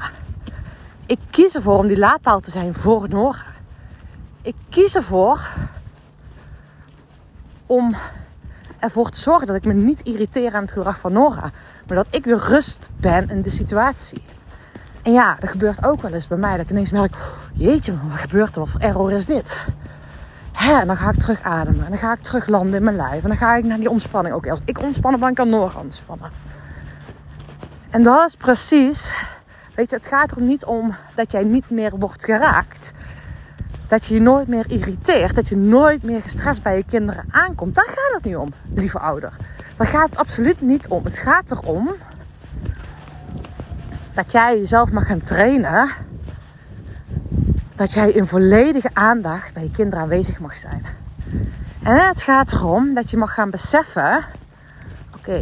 Ik 1.06 1.20
kies 1.30 1.56
ervoor 1.56 1.78
om 1.78 1.88
die 1.88 1.98
laadpaal 1.98 2.40
te 2.40 2.52
zijn 2.52 2.74
voor 2.74 3.10
Nora. 3.10 3.46
Ik 4.42 4.56
kies 4.70 4.96
ervoor 4.96 5.48
om 7.66 7.96
ervoor 8.80 9.10
te 9.10 9.20
zorgen 9.20 9.48
dat 9.48 9.56
ik 9.56 9.66
me 9.66 9.74
niet 9.74 10.02
irriteer 10.02 10.54
aan 10.54 10.62
het 10.62 10.72
gedrag 10.72 11.00
van 11.00 11.14
Nora, 11.14 11.52
maar 11.88 11.98
dat 11.98 12.08
ik 12.10 12.24
de 12.24 12.38
rust 12.38 12.90
ben 12.98 13.30
in 13.30 13.42
de 13.42 13.50
situatie. 13.50 14.24
En 15.02 15.14
ja, 15.14 15.38
er 15.40 15.48
gebeurt 15.48 15.86
ook 15.86 16.02
wel 16.02 16.14
eens 16.14 16.28
bij 16.28 16.38
mij 16.38 16.52
dat 16.52 16.60
ik 16.60 16.70
ineens 16.70 16.92
merk: 16.92 17.16
jeetje, 17.54 17.94
wat 18.10 18.20
gebeurt 18.20 18.54
er? 18.56 18.60
Wat 18.60 18.70
voor 18.70 18.82
error 18.82 19.12
is 19.12 19.26
dit? 19.26 19.68
Hè, 20.58 20.86
dan 20.86 20.98
ga 20.98 21.10
ik 21.10 21.20
terug 21.20 21.42
ademen. 21.42 21.84
En 21.84 21.90
dan 21.90 22.00
ga 22.00 22.14
ik 22.14 22.22
terug 22.22 22.48
landen 22.48 22.76
in 22.76 22.84
mijn 22.84 22.96
lijf. 22.96 23.24
En 23.24 23.30
dan 23.30 23.38
ga 23.38 23.56
ik 23.56 23.64
naar 23.64 23.78
die 23.78 23.90
ontspanning. 23.90 24.36
Ook 24.36 24.48
als 24.48 24.60
ik 24.66 24.82
ontspannen 24.82 25.20
ben, 25.20 25.34
kan 25.34 25.50
Noor 25.50 25.74
ontspannen. 25.78 26.32
En 27.90 28.04
dat 28.04 28.28
is 28.28 28.36
precies. 28.36 29.14
Weet 29.76 29.90
je, 29.90 29.96
het 29.96 30.08
gaat 30.08 30.32
er 30.32 30.42
niet 30.42 30.66
om 30.66 30.96
dat 31.16 31.32
jij 31.32 31.44
niet 31.44 31.70
meer 31.70 31.98
wordt 31.98 32.26
geraakt. 32.26 32.94
Dat 33.88 34.06
je 34.06 34.14
je 34.14 34.22
nooit 34.22 34.48
meer 34.48 34.66
irriteert. 34.72 35.36
Dat 35.36 35.48
je 35.48 35.56
nooit 35.56 36.04
meer 36.04 36.22
gestrest 36.22 36.64
bij 36.64 36.78
je 36.78 36.84
kinderen 36.84 37.26
aankomt. 37.32 37.76
Daar 37.76 37.88
gaat 37.88 38.14
het 38.14 38.24
niet 38.24 38.36
om, 38.36 38.54
lieve 38.74 39.00
ouder. 39.00 39.34
Daar 39.76 39.88
gaat 39.88 40.10
het 40.10 40.20
absoluut 40.20 40.62
niet 40.62 40.88
om. 40.88 41.04
Het 41.04 41.18
gaat 41.18 41.52
erom 41.52 41.96
dat 44.14 44.32
jij 44.32 44.58
jezelf 44.58 44.92
mag 44.92 45.08
gaan 45.08 45.22
trainen 45.22 45.90
dat 47.78 47.94
jij 47.94 48.12
in 48.12 48.28
volledige 48.28 48.90
aandacht 48.94 49.54
bij 49.54 49.64
je 49.64 49.72
kinderen 49.72 50.04
aanwezig 50.04 50.40
mag 50.40 50.58
zijn. 50.58 50.86
En 51.84 52.08
het 52.08 52.22
gaat 52.22 52.52
erom 52.52 52.94
dat 52.94 53.10
je 53.10 53.18
mag 53.18 53.34
gaan 53.34 53.50
beseffen: 53.50 54.26
oké, 55.16 55.42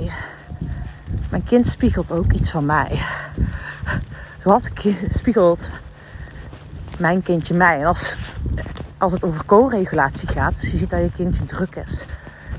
mijn 1.29 1.43
kind 1.43 1.67
spiegelt 1.67 2.11
ook 2.11 2.31
iets 2.31 2.51
van 2.51 2.65
mij. 2.65 3.01
Zoals 4.41 4.63
spiegelt 5.09 5.69
mijn 6.97 7.23
kindje 7.23 7.53
mij. 7.53 7.79
En 7.79 7.85
als, 7.85 8.17
als 8.97 9.13
het 9.13 9.23
over 9.23 9.45
co-regulatie 9.45 10.27
gaat, 10.27 10.61
dus 10.61 10.71
je 10.71 10.77
ziet 10.77 10.89
dat 10.89 10.99
je 10.99 11.11
kindje 11.11 11.45
druk 11.45 11.75
is, 11.75 12.05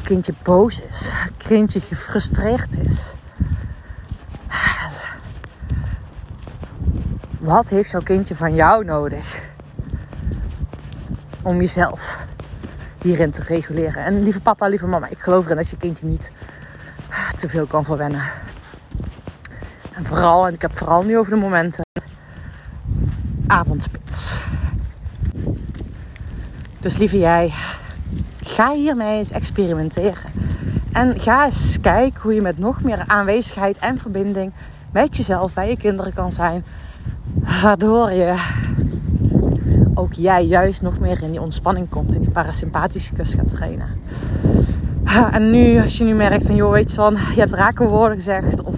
kindje 0.02 0.34
boos 0.42 0.80
is, 0.88 1.10
kindje 1.36 1.80
gefrustreerd 1.80 2.78
is. 2.78 3.14
Wat 7.38 7.68
heeft 7.68 7.90
jouw 7.90 8.02
kindje 8.02 8.36
van 8.36 8.54
jou 8.54 8.84
nodig? 8.84 9.54
Om 11.46 11.60
jezelf 11.60 12.26
hierin 13.02 13.30
te 13.30 13.42
reguleren. 13.42 14.04
En 14.04 14.22
lieve 14.22 14.40
papa, 14.40 14.66
lieve 14.66 14.86
mama, 14.86 15.08
ik 15.08 15.18
geloof 15.18 15.44
erin 15.44 15.56
dat 15.56 15.68
je 15.68 15.76
kindje 15.76 16.06
niet 16.06 16.30
te 17.36 17.48
veel 17.48 17.66
kan 17.66 17.84
verwennen. 17.84 18.22
En 19.92 20.06
vooral, 20.06 20.46
en 20.46 20.54
ik 20.54 20.62
heb 20.62 20.78
vooral 20.78 21.02
nu 21.02 21.18
over 21.18 21.32
de 21.32 21.38
momenten, 21.38 21.84
avondspits. 23.46 24.36
Dus 26.80 26.96
lieve 26.96 27.18
jij, 27.18 27.52
ga 28.42 28.72
hiermee 28.72 29.18
eens 29.18 29.30
experimenteren. 29.30 30.32
En 30.92 31.20
ga 31.20 31.44
eens 31.44 31.78
kijken 31.80 32.22
hoe 32.22 32.34
je 32.34 32.42
met 32.42 32.58
nog 32.58 32.82
meer 32.82 33.04
aanwezigheid 33.06 33.78
en 33.78 33.98
verbinding 33.98 34.52
met 34.90 35.16
jezelf 35.16 35.52
bij 35.52 35.68
je 35.68 35.76
kinderen 35.76 36.14
kan 36.14 36.32
zijn. 36.32 36.64
Waardoor 37.62 38.10
je 38.10 38.34
ook 39.96 40.12
jij 40.12 40.46
juist 40.46 40.82
nog 40.82 40.98
meer 40.98 41.22
in 41.22 41.30
die 41.30 41.40
ontspanning 41.40 41.88
komt. 41.88 42.14
In 42.14 42.20
die 42.20 42.30
parasympathicus 42.30 43.34
gaat 43.34 43.48
trainen. 43.48 43.88
En 45.32 45.50
nu, 45.50 45.80
als 45.82 45.98
je 45.98 46.04
nu 46.04 46.14
merkt 46.14 46.44
van, 46.44 46.54
joh, 46.54 46.72
weet 46.72 46.90
je 46.90 46.96
dan, 46.96 47.12
je 47.12 47.40
hebt 47.40 47.52
raken 47.52 47.88
woorden 47.88 48.16
gezegd. 48.16 48.62
Of 48.62 48.74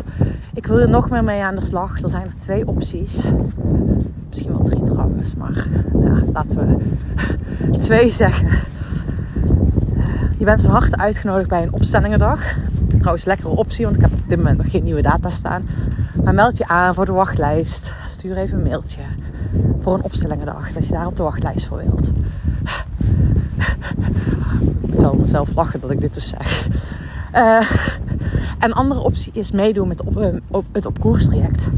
ik 0.54 0.66
wil 0.66 0.78
er 0.78 0.88
nog 0.88 1.10
meer 1.10 1.24
mee 1.24 1.42
aan 1.42 1.54
de 1.54 1.64
slag. 1.64 2.02
Er 2.02 2.10
zijn 2.10 2.22
er 2.22 2.36
twee 2.36 2.66
opties. 2.66 3.30
Misschien 4.28 4.52
wel 4.52 4.62
drie 4.62 4.82
trouwens, 4.82 5.34
maar 5.34 5.66
laten 6.32 6.58
we 6.58 6.76
twee 7.86 8.10
zeggen. 8.10 8.48
Je 10.38 10.44
bent 10.44 10.60
van 10.60 10.70
harte 10.70 10.96
uitgenodigd 10.96 11.48
bij 11.48 11.62
een 11.62 11.72
opstellingendag. 11.72 12.56
Trouwens, 12.98 13.24
lekkere 13.24 13.48
optie, 13.48 13.84
want 13.84 13.96
ik 13.96 14.02
heb 14.02 14.12
op 14.12 14.28
dit 14.28 14.38
moment 14.38 14.56
nog 14.56 14.70
geen 14.70 14.84
nieuwe 14.84 15.02
data 15.02 15.30
staan. 15.30 15.68
Maar 16.24 16.34
meld 16.34 16.58
je 16.58 16.68
aan 16.68 16.94
voor 16.94 17.06
de 17.06 17.12
wachtlijst. 17.12 17.92
Stuur 18.08 18.36
even 18.36 18.58
een 18.58 18.64
mailtje 18.64 19.00
voor 19.80 19.94
een 19.94 20.02
opstellingendag. 20.02 20.72
Dat 20.72 20.86
je 20.86 20.92
daar 20.92 21.06
op 21.06 21.16
de 21.16 21.22
wachtlijst 21.22 21.66
voor 21.66 21.78
wilt. 21.78 22.12
ik 24.92 25.00
zal 25.00 25.14
mezelf 25.14 25.54
lachen 25.54 25.80
dat 25.80 25.90
ik 25.90 26.00
dit 26.00 26.14
dus 26.14 26.28
zeg. 26.28 26.68
Uh, 27.34 27.70
en 28.58 28.70
een 28.70 28.72
andere 28.72 29.00
optie 29.00 29.32
is 29.34 29.50
meedoen 29.50 29.88
met 29.88 30.02
op, 30.02 30.18
uh, 30.18 30.26
op, 30.48 30.64
het 30.72 30.86
op 30.86 31.00
koers 31.00 31.26
traject. 31.26 31.68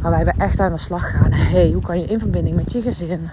Waarbij 0.00 0.24
we 0.24 0.32
echt 0.36 0.60
aan 0.60 0.72
de 0.72 0.78
slag 0.78 1.10
gaan. 1.10 1.32
Hey, 1.32 1.70
hoe 1.72 1.82
kan 1.82 2.00
je 2.00 2.06
in 2.06 2.18
verbinding 2.18 2.56
met 2.56 2.72
je 2.72 2.82
gezin, 2.82 3.28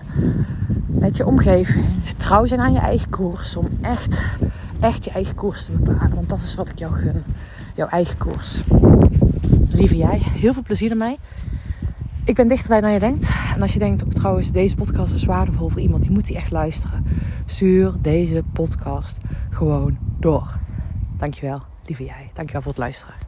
met 0.86 1.18
je 1.18 1.26
omgeving, 1.26 1.86
trouw 2.18 2.46
zijn 2.46 2.60
aan 2.60 2.74
je 2.74 2.80
eigen 2.80 3.10
koers. 3.10 3.56
Om 3.56 3.68
echt, 3.82 4.22
echt 4.80 5.06
je 5.06 5.12
eigen 5.12 5.36
koers 5.36 5.66
te 5.66 5.72
bepalen. 5.72 6.16
Want 6.16 6.30
dat 6.30 6.40
is 6.40 6.56
wat 6.56 6.70
ik 6.70 6.80
jou 6.80 6.94
gun. 6.94 7.24
Jouw 7.76 7.88
eigen 7.88 8.18
koers. 8.18 8.64
Lieve 9.70 9.98
jij, 9.98 10.22
heel 10.22 10.54
veel 10.54 10.64
plezier 10.64 10.92
ermee. 10.92 11.20
Ik 12.24 12.36
ben 12.36 12.48
dichterbij 12.48 12.82
dan 12.82 12.92
je 12.92 13.00
denkt. 13.00 13.28
En 13.56 13.62
als 13.62 13.74
je 13.74 13.80
denkt 13.80 14.04
ook 14.04 14.14
trouwens, 14.14 14.52
deze 14.52 14.76
podcast 14.76 15.14
is 15.14 15.24
waardevol 15.24 15.70
voor 15.70 15.82
iemand, 15.82 16.04
die 16.04 16.12
moet 16.12 16.26
die 16.26 16.36
echt 16.36 16.52
luisteren. 16.52 17.06
Stuur 17.46 17.94
deze 18.02 18.44
podcast 18.54 19.18
gewoon 19.50 19.98
door. 20.20 20.58
Dankjewel, 21.18 21.62
lieve 21.86 22.04
jij. 22.04 22.30
Dankjewel 22.34 22.62
voor 22.62 22.72
het 22.72 22.82
luisteren. 22.82 23.26